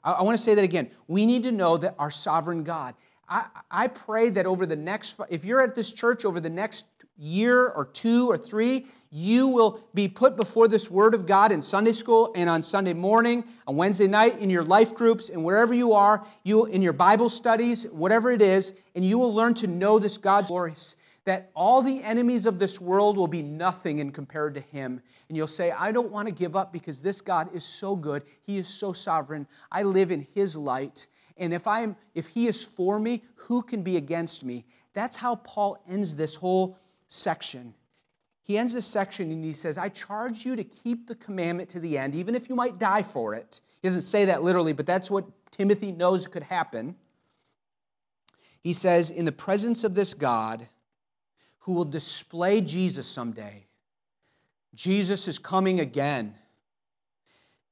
I, 0.02 0.12
I 0.12 0.22
want 0.22 0.36
to 0.36 0.42
say 0.42 0.54
that 0.54 0.64
again. 0.64 0.90
We 1.06 1.26
need 1.26 1.44
to 1.44 1.52
know 1.52 1.76
that 1.76 1.94
our 1.98 2.10
sovereign 2.10 2.64
God, 2.64 2.94
I, 3.28 3.46
I 3.70 3.88
pray 3.88 4.30
that 4.30 4.46
over 4.46 4.66
the 4.66 4.76
next, 4.76 5.20
if 5.28 5.44
you're 5.44 5.60
at 5.60 5.74
this 5.74 5.92
church 5.92 6.24
over 6.24 6.40
the 6.40 6.50
next 6.50 6.86
year 7.18 7.68
or 7.68 7.86
two 7.86 8.28
or 8.28 8.36
three, 8.36 8.86
you 9.10 9.48
will 9.48 9.80
be 9.94 10.08
put 10.08 10.36
before 10.36 10.68
this 10.68 10.90
Word 10.90 11.14
of 11.14 11.24
God 11.24 11.50
in 11.50 11.62
Sunday 11.62 11.92
school 11.92 12.32
and 12.34 12.50
on 12.50 12.62
Sunday 12.62 12.92
morning, 12.92 13.44
on 13.66 13.76
Wednesday 13.76 14.08
night, 14.08 14.40
in 14.40 14.50
your 14.50 14.64
life 14.64 14.94
groups, 14.94 15.30
and 15.30 15.44
wherever 15.44 15.72
you 15.72 15.92
are, 15.92 16.26
you 16.42 16.66
in 16.66 16.82
your 16.82 16.92
Bible 16.92 17.28
studies, 17.28 17.84
whatever 17.84 18.30
it 18.30 18.42
is, 18.42 18.78
and 18.94 19.04
you 19.04 19.18
will 19.18 19.32
learn 19.32 19.54
to 19.54 19.66
know 19.66 19.98
this 19.98 20.18
God's 20.18 20.48
glories 20.48 20.95
that 21.26 21.50
all 21.54 21.82
the 21.82 22.02
enemies 22.02 22.46
of 22.46 22.58
this 22.58 22.80
world 22.80 23.16
will 23.16 23.26
be 23.26 23.42
nothing 23.42 23.98
in 23.98 24.12
compared 24.12 24.54
to 24.54 24.60
him. 24.60 25.02
And 25.28 25.36
you'll 25.36 25.48
say, 25.48 25.72
I 25.72 25.90
don't 25.90 26.12
want 26.12 26.28
to 26.28 26.32
give 26.34 26.54
up 26.54 26.72
because 26.72 27.02
this 27.02 27.20
God 27.20 27.52
is 27.52 27.64
so 27.64 27.96
good. 27.96 28.22
He 28.44 28.58
is 28.58 28.68
so 28.68 28.92
sovereign. 28.92 29.48
I 29.70 29.82
live 29.82 30.12
in 30.12 30.26
his 30.34 30.56
light. 30.56 31.08
And 31.36 31.52
if 31.52 31.66
I'm 31.66 31.96
if 32.14 32.28
he 32.28 32.46
is 32.46 32.64
for 32.64 32.98
me, 32.98 33.24
who 33.34 33.60
can 33.60 33.82
be 33.82 33.96
against 33.96 34.44
me? 34.44 34.64
That's 34.94 35.16
how 35.16 35.34
Paul 35.34 35.82
ends 35.90 36.14
this 36.14 36.36
whole 36.36 36.78
section. 37.08 37.74
He 38.42 38.56
ends 38.56 38.74
this 38.74 38.86
section 38.86 39.32
and 39.32 39.44
he 39.44 39.52
says, 39.52 39.76
I 39.76 39.88
charge 39.88 40.46
you 40.46 40.54
to 40.54 40.62
keep 40.62 41.08
the 41.08 41.16
commandment 41.16 41.68
to 41.70 41.80
the 41.80 41.98
end, 41.98 42.14
even 42.14 42.36
if 42.36 42.48
you 42.48 42.54
might 42.54 42.78
die 42.78 43.02
for 43.02 43.34
it. 43.34 43.60
He 43.82 43.88
doesn't 43.88 44.02
say 44.02 44.26
that 44.26 44.44
literally, 44.44 44.72
but 44.72 44.86
that's 44.86 45.10
what 45.10 45.26
Timothy 45.50 45.90
knows 45.90 46.28
could 46.28 46.44
happen. 46.44 46.94
He 48.60 48.72
says, 48.72 49.10
In 49.10 49.24
the 49.24 49.32
presence 49.32 49.82
of 49.82 49.96
this 49.96 50.14
God, 50.14 50.68
who 51.66 51.72
will 51.72 51.84
display 51.84 52.60
Jesus 52.60 53.08
someday. 53.08 53.66
Jesus 54.72 55.26
is 55.26 55.36
coming 55.36 55.80
again. 55.80 56.36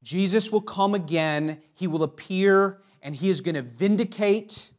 Jesus 0.03 0.51
will 0.51 0.61
come 0.61 0.97
again. 0.97 1.63
He 1.75 1.87
will 1.87 2.03
appear 2.03 2.81
and 3.03 3.15
he 3.15 3.31
is 3.31 3.41
going 3.41 3.55
to 3.55 3.63
vindicate. 3.63 4.73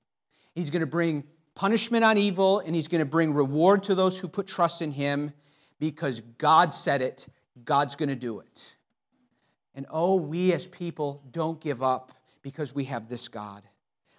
He's 0.54 0.69
going 0.69 0.82
to 0.82 0.86
bring 0.86 1.23
punishment 1.56 2.04
on 2.04 2.17
evil 2.17 2.60
and 2.60 2.75
he's 2.75 2.89
going 2.89 2.99
to 2.99 3.10
bring 3.10 3.34
reward 3.34 3.84
to 3.84 3.95
those 3.95 4.19
who 4.19 4.28
put 4.28 4.47
trust 4.47 4.82
in 4.82 4.91
him 4.91 5.32
because 5.80 6.19
God 6.38 6.73
said 6.73 7.01
it. 7.01 7.25
God's 7.63 7.95
going 7.95 8.10
to 8.10 8.17
do 8.17 8.41
it. 8.41 8.75
And 9.75 9.86
oh, 9.89 10.15
we 10.15 10.51
as 10.51 10.67
people 10.67 11.23
don't 11.32 11.62
give 11.62 11.82
up 11.82 12.12
because 12.41 12.75
we 12.75 12.84
have 12.86 13.08
this 13.08 13.30
God. 13.30 13.63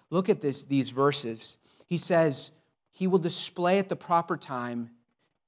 Look 0.09 0.27
at 0.27 0.41
this, 0.41 0.63
these 0.63 0.89
verses. 0.89 1.57
He 1.85 1.99
says, 1.99 2.57
he 2.97 3.05
will 3.05 3.19
display 3.19 3.77
at 3.77 3.89
the 3.89 3.95
proper 3.95 4.35
time 4.35 4.89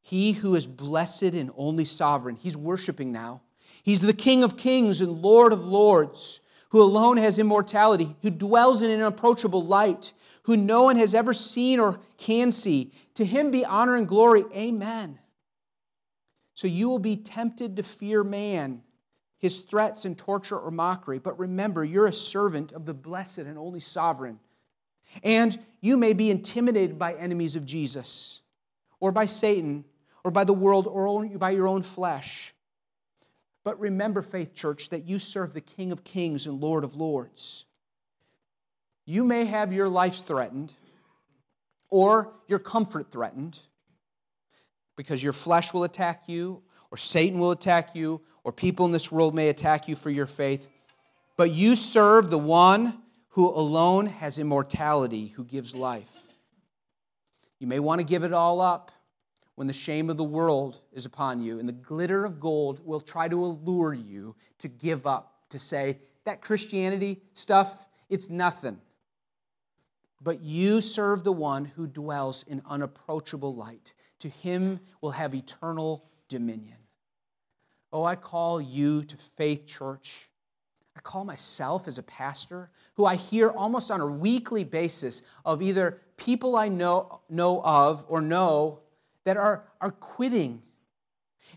he 0.02 0.34
who 0.34 0.54
is 0.54 0.68
blessed 0.68 1.34
and 1.34 1.50
only 1.58 1.84
sovereign. 1.84 2.36
He's 2.36 2.56
worshiping 2.56 3.12
now. 3.12 3.42
He's 3.82 4.02
the 4.02 4.14
King 4.14 4.44
of 4.44 4.56
kings 4.56 5.02
and 5.02 5.24
Lord 5.24 5.52
of 5.52 5.66
lords, 5.66 6.42
who 6.70 6.80
alone 6.80 7.18
has 7.18 7.40
immortality, 7.40 8.16
who 8.22 8.30
dwells 8.30 8.84
in 8.84 8.92
an 8.92 9.02
unapproachable 9.02 9.66
light, 9.66 10.14
who 10.44 10.56
no 10.56 10.84
one 10.84 10.98
has 10.98 11.16
ever 11.16 11.34
seen 11.34 11.80
or 11.80 12.00
can 12.20 12.52
see. 12.52 12.94
To 13.16 13.26
him 13.26 13.50
be 13.50 13.66
honor 13.66 13.96
and 13.96 14.08
glory. 14.08 14.44
Amen. 14.56 15.18
So 16.54 16.68
you 16.68 16.88
will 16.88 17.00
be 17.00 17.18
tempted 17.18 17.78
to 17.78 17.84
fear 17.84 18.24
man, 18.24 18.84
his 19.40 19.62
threats 19.62 20.06
and 20.06 20.16
torture 20.16 20.60
or 20.60 20.70
mockery. 20.70 21.18
But 21.18 21.40
remember, 21.40 21.84
you're 21.84 22.06
a 22.06 22.14
servant 22.14 22.74
of 22.74 22.86
the 22.86 22.94
blessed 22.94 23.40
and 23.40 23.58
only 23.58 23.80
sovereign. 23.80 24.40
And 25.24 25.58
you 25.82 25.98
may 25.98 26.14
be 26.14 26.30
intimidated 26.30 27.00
by 27.00 27.14
enemies 27.14 27.56
of 27.56 27.66
Jesus 27.66 28.42
or 29.00 29.12
by 29.12 29.26
Satan 29.26 29.86
or 30.24 30.32
by 30.32 30.44
the 30.44 30.54
world 30.54 30.88
or 30.88 31.26
by 31.26 31.52
your 31.52 31.68
own 31.68 31.84
flesh. 31.84 32.54
But 33.64 33.80
remember, 33.80 34.22
Faith 34.22 34.56
Church, 34.56 34.90
that 34.90 35.06
you 35.06 35.20
serve 35.20 35.54
the 35.54 35.62
King 35.62 35.92
of 35.92 36.04
Kings 36.04 36.46
and 36.46 36.60
Lord 36.60 36.84
of 36.84 36.96
Lords. 36.96 37.66
You 39.06 39.24
may 39.24 39.46
have 39.46 39.74
your 39.74 39.90
life 39.90 40.16
threatened 40.16 40.74
or 41.90 42.34
your 42.48 42.60
comfort 42.60 43.12
threatened 43.12 43.60
because 44.96 45.24
your 45.24 45.34
flesh 45.34 45.74
will 45.74 45.84
attack 45.86 46.24
you, 46.28 46.62
or 46.92 46.98
Satan 46.98 47.40
will 47.40 47.52
attack 47.52 47.96
you, 47.96 48.22
or 48.44 48.52
people 48.52 48.86
in 48.86 48.92
this 48.92 49.12
world 49.12 49.34
may 49.34 49.50
attack 49.50 49.88
you 49.88 49.96
for 49.96 50.10
your 50.10 50.26
faith. 50.26 50.68
But 51.38 51.52
you 51.52 51.76
serve 51.76 52.30
the 52.30 52.38
one 52.38 53.02
who 53.30 53.50
alone 53.50 54.08
has 54.08 54.38
immortality, 54.38 55.28
who 55.28 55.44
gives 55.44 55.76
life. 55.76 56.30
You 57.60 57.68
may 57.68 57.80
want 57.80 58.00
to 58.00 58.06
give 58.06 58.24
it 58.24 58.34
all 58.34 58.62
up 58.62 58.92
when 59.56 59.68
the 59.68 59.74
shame 59.74 60.10
of 60.10 60.18
the 60.18 60.24
world 60.24 60.80
is 60.94 61.06
upon 61.06 61.42
you 61.42 61.60
and 61.60 61.68
the 61.68 61.74
glitter 61.74 62.26
of 62.26 62.40
gold 62.40 62.82
will 62.86 63.02
try 63.02 63.28
to 63.28 63.44
allure 63.44 63.94
you 63.94 64.36
to 64.60 64.68
give 64.68 65.06
up, 65.06 65.44
to 65.50 65.60
say, 65.60 66.00
that 66.26 66.42
Christianity 66.42 67.22
stuff, 67.34 67.86
it's 68.10 68.30
nothing. 68.30 68.80
But 70.22 70.42
you 70.42 70.82
serve 70.82 71.24
the 71.24 71.32
one 71.32 71.66
who 71.66 71.88
dwells 71.88 72.44
in 72.44 72.62
unapproachable 72.70 73.56
light. 73.56 73.94
To 74.20 74.30
him 74.30 74.80
will 75.02 75.12
have 75.12 75.34
eternal 75.34 76.06
dominion. 76.28 76.78
Oh, 77.92 78.04
I 78.04 78.16
call 78.16 78.62
you 78.62 79.04
to 79.04 79.18
Faith 79.18 79.66
Church 79.66 80.29
I 81.00 81.02
call 81.02 81.24
myself 81.24 81.88
as 81.88 81.98
a 81.98 82.04
pastor 82.04 82.70
who 82.96 83.06
I 83.06 83.16
hear 83.16 83.50
almost 83.50 83.90
on 83.90 84.02
a 84.02 84.06
weekly 84.06 84.66
basis 84.66 85.24
of 85.46 85.62
either 85.62 86.02
people 86.18 86.58
I 86.58 86.68
know, 86.68 87.22
know 87.30 87.62
of 87.64 88.04
or 88.10 88.20
know 88.20 88.80
that 89.24 89.38
are, 89.38 89.64
are 89.80 89.92
quitting. 89.92 90.62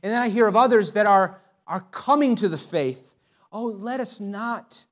And 0.00 0.12
then 0.12 0.22
I 0.22 0.28
hear 0.28 0.46
of 0.46 0.54
others 0.54 0.92
that 0.92 1.06
are, 1.06 1.40
are 1.66 1.80
coming 1.90 2.36
to 2.36 2.48
the 2.48 2.56
faith. 2.56 3.14
Oh, 3.50 3.64
let 3.64 3.98
us 3.98 4.20
not. 4.20 4.86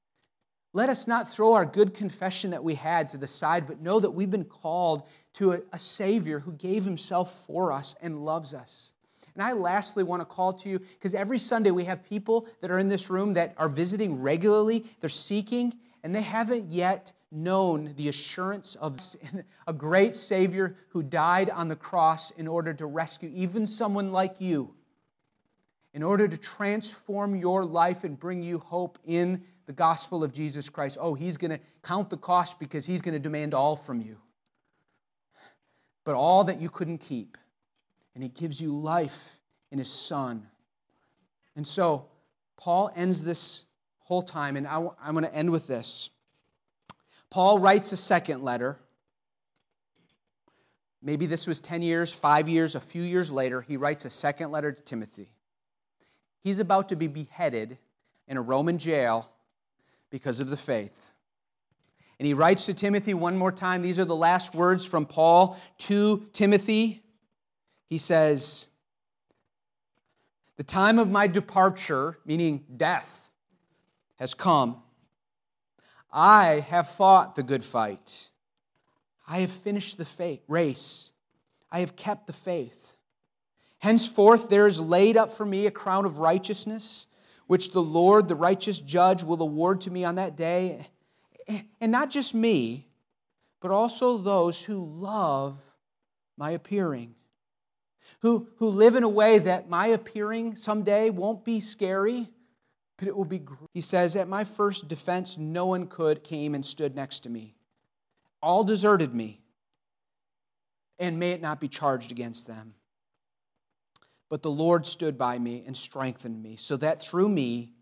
Let 0.73 0.89
us 0.89 1.07
not 1.07 1.31
throw 1.31 1.53
our 1.53 1.65
good 1.65 1.95
confession 1.95 2.51
that 2.51 2.65
we 2.65 2.75
had 2.75 3.09
to 3.11 3.19
the 3.19 3.29
side, 3.29 3.69
but 3.69 3.81
know 3.81 4.01
that 4.01 4.11
we've 4.11 4.33
been 4.33 4.45
called 4.45 5.07
to 5.35 5.53
a, 5.53 5.61
a 5.73 5.79
Savior 5.79 6.41
who 6.41 6.55
gave 6.55 6.85
Himself 6.85 7.47
for 7.47 7.71
us 7.71 7.95
and 8.03 8.25
loves 8.25 8.53
us. 8.53 8.95
And 9.41 9.49
I 9.49 9.53
lastly 9.55 10.05
want 10.05 10.21
to 10.21 10.27
call 10.27 10.53
to 10.53 10.69
you 10.69 10.81
because 10.81 11.15
every 11.15 11.39
Sunday 11.39 11.71
we 11.71 11.87
have 11.87 12.05
people 12.05 12.47
that 12.61 12.71
are 12.71 12.79
in 12.79 12.89
this 12.89 13.09
room 13.09 13.33
that 13.35 13.55
are 13.57 13.71
visiting 13.71 14.21
regularly, 14.21 14.85
they're 15.01 15.09
seeking, 15.09 15.79
and 16.03 16.15
they 16.15 16.21
haven't 16.21 16.71
yet 16.71 17.13
known 17.33 17.95
the 17.97 18.11
assurance 18.11 18.75
of 18.75 18.99
a 19.67 19.73
great 19.73 20.15
Savior 20.15 20.77
who 20.91 21.03
died 21.03 21.49
on 21.49 21.69
the 21.69 21.75
cross 21.75 22.31
in 22.33 22.47
order 22.47 22.75
to 22.75 22.85
rescue 22.85 23.31
even 23.33 23.67
someone 23.67 24.13
like 24.13 24.43
you, 24.43 24.75
in 25.95 26.03
order 26.03 26.29
to 26.29 26.37
transform 26.37 27.35
your 27.35 27.65
life 27.65 28.05
and 28.05 28.21
bring 28.21 28.43
you 28.43 28.59
hope 28.59 28.99
in 29.07 29.43
the 29.65 29.73
gospel 29.73 30.23
of 30.23 30.35
Jesus 30.35 30.69
Christ. 30.69 30.99
Oh, 31.01 31.15
He's 31.15 31.39
going 31.39 31.53
to 31.53 31.61
count 31.83 32.11
the 32.11 32.19
cost 32.19 32.61
because 32.61 32.85
He's 32.85 33.01
going 33.01 33.15
to 33.15 33.19
demand 33.19 33.55
all 33.55 33.75
from 33.75 34.03
you, 34.03 34.19
but 36.05 36.15
all 36.15 36.45
that 36.45 36.61
you 36.61 36.69
couldn't 36.69 36.99
keep. 36.99 37.39
And 38.15 38.23
He 38.23 38.29
gives 38.29 38.61
you 38.61 38.77
life 38.77 39.39
in 39.71 39.79
His 39.79 39.91
Son. 39.91 40.47
And 41.57 41.67
so, 41.67 42.07
Paul 42.57 42.91
ends 42.95 43.23
this 43.23 43.65
whole 44.01 44.23
time, 44.23 44.57
and 44.57 44.67
I, 44.67 44.77
am 45.05 45.15
going 45.15 45.25
to 45.25 45.35
end 45.35 45.51
with 45.51 45.67
this. 45.67 46.11
Paul 47.31 47.59
writes 47.59 47.93
a 47.93 47.97
second 47.97 48.43
letter. 48.43 48.79
Maybe 51.03 51.27
this 51.27 51.47
was 51.47 51.61
10 51.61 51.83
years, 51.83 52.13
five 52.13 52.49
years, 52.49 52.75
a 52.75 52.81
few 52.81 53.03
years 53.03 53.31
later. 53.31 53.63
He 53.63 53.77
writes 53.77 54.05
a 54.05 54.11
second 54.11 54.51
letter 54.51 54.73
to 54.73 54.83
Timothy. 54.83 55.31
He's 56.43 56.59
about 56.59 56.89
to 56.89 56.97
be 56.97 57.07
beheaded 57.07 57.79
in 58.27 58.37
a 58.37 58.43
Roman 58.43 58.79
jail 58.79 59.31
because 60.11 60.41
of 60.41 60.51
the 60.51 60.57
faith. 60.57 61.13
And 62.19 62.27
he 62.27 62.35
writes 62.35 62.67
to 62.67 62.75
Timothy 62.75 63.15
one 63.15 63.37
more 63.37 63.53
time. 63.53 63.81
These 63.81 63.99
are 63.99 64.05
the 64.05 64.17
last 64.17 64.55
words 64.55 64.85
from 64.85 65.07
Paul 65.07 65.59
to 65.79 66.29
Timothy. 66.33 67.03
He 67.91 67.99
says, 67.99 68.69
The 70.57 70.63
time 70.63 70.99
of 70.99 71.11
my 71.11 71.27
departure, 71.27 72.19
meaning 72.25 72.65
death, 72.77 73.31
has 74.19 74.33
come. 74.33 74.81
I 76.13 76.65
have 76.69 76.89
fought 76.89 77.35
the 77.35 77.43
good 77.43 77.65
fight. 77.65 78.31
I 79.29 79.41
have 79.41 79.51
finished 79.51 79.99
the 79.99 80.05
faith, 80.05 80.43
race. 80.47 81.13
I 81.71 81.81
have 81.81 81.97
kept 81.97 82.27
the 82.27 82.33
faith. 82.33 82.97
Henceforth, 83.79 84.49
there 84.49 84.67
is 84.67 84.79
laid 84.79 85.17
up 85.17 85.31
for 85.31 85.45
me 85.45 85.67
a 85.67 85.71
crown 85.71 86.05
of 86.05 86.19
righteousness, 86.19 87.07
which 87.47 87.73
the 87.73 87.83
Lord, 87.83 88.29
the 88.29 88.37
righteous 88.37 88.79
judge, 88.79 89.25
will 89.25 89.43
award 89.43 89.81
to 89.83 89.91
me 89.91 90.05
on 90.05 90.15
that 90.17 90.37
day. 90.37 90.87
And 91.81 91.91
not 91.91 92.11
just 92.11 92.35
me, 92.35 92.89
but 93.61 93.73
also 93.73 94.17
those 94.19 94.65
who 94.65 94.85
love 94.85 95.73
my 96.37 96.51
appearing, 96.51 97.15
who, 98.21 98.49
who 98.57 98.69
live 98.69 98.95
in 98.95 99.03
a 99.03 99.09
way 99.09 99.39
that 99.39 99.69
my 99.69 99.87
appearing 99.87 100.57
someday 100.57 101.11
won't 101.11 101.45
be 101.45 101.61
scary, 101.61 102.29
but 102.99 103.09
it 103.09 103.17
will 103.17 103.25
be. 103.25 103.39
Great. 103.39 103.61
He 103.73 103.81
says, 103.81 104.15
At 104.15 104.29
my 104.29 104.45
first 104.45 104.89
defense, 104.89 105.39
no 105.39 105.67
one 105.67 105.87
could 105.87 106.23
came 106.23 106.55
and 106.55 106.65
stood 106.65 106.95
next 106.95 107.21
to 107.21 107.31
me. 107.31 107.55
All 108.43 108.63
deserted 108.63 109.15
me, 109.15 109.41
and 110.99 111.19
may 111.19 111.33
it 111.33 111.41
not 111.41 111.61
be 111.61 111.69
charged 111.69 112.11
against 112.11 112.47
them. 112.47 112.75
But 114.29 114.43
the 114.43 114.51
Lord 114.51 114.87
stood 114.87 115.19
by 115.19 115.39
me 115.39 115.65
and 115.67 115.77
strengthened 115.77 116.43
me, 116.43 116.57
so 116.57 116.77
that 116.77 117.03
through 117.03 117.29
me 117.29 117.73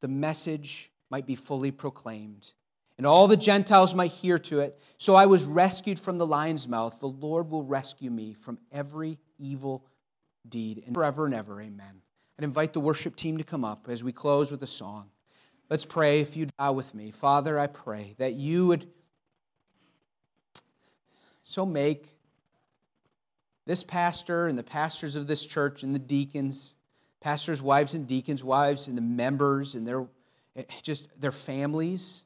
the 0.00 0.08
message 0.08 0.90
might 1.10 1.26
be 1.26 1.36
fully 1.36 1.70
proclaimed, 1.70 2.52
and 2.98 3.06
all 3.06 3.28
the 3.28 3.36
Gentiles 3.36 3.94
might 3.94 4.10
hear 4.10 4.38
to 4.40 4.60
it. 4.60 4.78
So 4.98 5.14
I 5.14 5.26
was 5.26 5.44
rescued 5.44 6.00
from 6.00 6.18
the 6.18 6.26
lion's 6.26 6.66
mouth. 6.66 6.98
The 6.98 7.06
Lord 7.06 7.48
will 7.50 7.62
rescue 7.62 8.10
me 8.10 8.34
from 8.34 8.58
every 8.72 9.18
evil 9.38 9.86
deed, 10.48 10.82
and 10.86 10.94
forever 10.94 11.26
and 11.26 11.34
ever. 11.34 11.60
Amen. 11.60 12.02
I'd 12.38 12.44
invite 12.44 12.72
the 12.72 12.80
worship 12.80 13.16
team 13.16 13.38
to 13.38 13.44
come 13.44 13.64
up 13.64 13.86
as 13.88 14.04
we 14.04 14.12
close 14.12 14.50
with 14.50 14.62
a 14.62 14.66
song. 14.66 15.10
Let's 15.70 15.84
pray 15.84 16.20
if 16.20 16.36
you 16.36 16.48
bow 16.58 16.72
with 16.72 16.94
me. 16.94 17.10
Father, 17.10 17.58
I 17.58 17.66
pray 17.66 18.14
that 18.18 18.34
you 18.34 18.66
would 18.68 18.88
so 21.44 21.66
make 21.66 22.14
this 23.66 23.82
pastor 23.82 24.46
and 24.46 24.58
the 24.58 24.62
pastors 24.62 25.14
of 25.14 25.26
this 25.26 25.44
church 25.44 25.82
and 25.82 25.94
the 25.94 25.98
deacons, 25.98 26.76
pastors' 27.20 27.60
wives 27.60 27.94
and 27.94 28.06
deacons' 28.06 28.44
wives 28.44 28.88
and 28.88 28.96
the 28.96 29.02
members 29.02 29.74
and 29.74 29.86
their 29.86 30.06
eh, 30.56 30.64
just 30.82 31.20
their 31.20 31.32
families, 31.32 32.24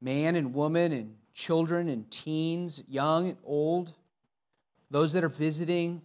man 0.00 0.36
and 0.36 0.54
woman 0.54 0.92
and 0.92 1.16
children 1.34 1.88
and 1.88 2.10
teens, 2.10 2.82
young 2.88 3.28
and 3.28 3.38
old, 3.44 3.92
those 4.90 5.12
that 5.12 5.24
are 5.24 5.28
visiting, 5.28 6.02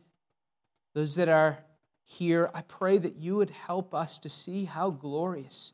those 0.94 1.16
that 1.16 1.30
are 1.30 1.64
here, 2.04 2.50
I 2.54 2.62
pray 2.62 2.98
that 2.98 3.16
you 3.16 3.38
would 3.38 3.52
help 3.52 3.94
us 3.94 4.18
to 4.20 4.30
see 4.30 4.66
how 4.66 4.90
glorious, 4.90 5.74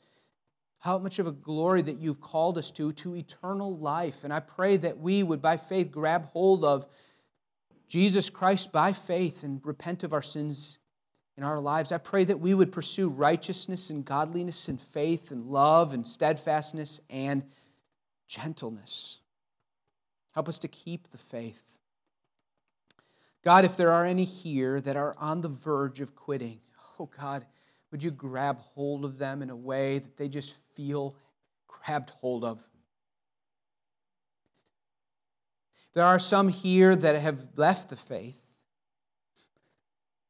how 0.79 0.97
much 0.99 1.19
of 1.19 1.25
a 1.25 1.31
glory 1.31 1.81
that 1.81 1.97
you've 1.97 2.21
called 2.21 2.57
us 2.57 2.69
to, 2.71 2.91
to 2.91 3.15
eternal 3.15 3.75
life. 3.77 4.23
And 4.23 4.31
I 4.31 4.39
pray 4.39 4.77
that 4.77 4.99
we 4.99 5.23
would, 5.23 5.41
by 5.41 5.57
faith, 5.57 5.91
grab 5.91 6.25
hold 6.25 6.63
of 6.63 6.85
Jesus 7.87 8.29
Christ 8.29 8.71
by 8.71 8.93
faith 8.93 9.43
and 9.43 9.61
repent 9.63 10.03
of 10.03 10.13
our 10.13 10.21
sins 10.21 10.77
in 11.37 11.43
our 11.43 11.59
lives. 11.59 11.91
I 11.91 11.97
pray 11.97 12.23
that 12.25 12.39
we 12.39 12.53
would 12.53 12.71
pursue 12.71 13.09
righteousness 13.09 13.89
and 13.89 14.03
godliness 14.03 14.67
and 14.67 14.79
faith 14.79 15.31
and 15.31 15.45
love 15.45 15.93
and 15.93 16.05
steadfastness 16.05 17.01
and 17.09 17.43
gentleness. 18.27 19.19
Help 20.33 20.49
us 20.49 20.59
to 20.59 20.67
keep 20.67 21.09
the 21.09 21.17
faith. 21.17 21.76
God, 23.47 23.63
if 23.63 23.77
there 23.77 23.93
are 23.93 24.03
any 24.03 24.25
here 24.25 24.81
that 24.81 24.97
are 24.97 25.15
on 25.17 25.39
the 25.39 25.47
verge 25.47 26.01
of 26.01 26.13
quitting, 26.17 26.59
oh 26.99 27.05
God, 27.17 27.45
would 27.91 28.03
you 28.03 28.11
grab 28.11 28.59
hold 28.59 29.05
of 29.05 29.19
them 29.19 29.41
in 29.41 29.49
a 29.49 29.55
way 29.55 29.99
that 29.99 30.17
they 30.17 30.27
just 30.27 30.53
feel 30.73 31.15
grabbed 31.65 32.09
hold 32.09 32.43
of? 32.43 32.67
There 35.93 36.03
are 36.03 36.19
some 36.19 36.49
here 36.49 36.93
that 36.93 37.15
have 37.15 37.47
left 37.55 37.89
the 37.89 37.95
faith. 37.95 38.57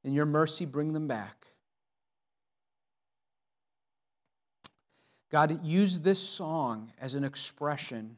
In 0.03 0.13
your 0.13 0.27
mercy, 0.27 0.67
bring 0.67 0.93
them 0.93 1.07
back. 1.07 1.47
God, 5.31 5.65
use 5.65 6.01
this 6.01 6.19
song 6.19 6.91
as 7.01 7.15
an 7.15 7.23
expression 7.23 8.17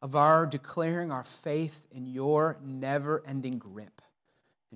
of 0.00 0.16
our 0.16 0.46
declaring 0.46 1.12
our 1.12 1.24
faith 1.24 1.86
in 1.90 2.06
your 2.06 2.58
never 2.64 3.22
ending 3.26 3.58
grip. 3.58 3.95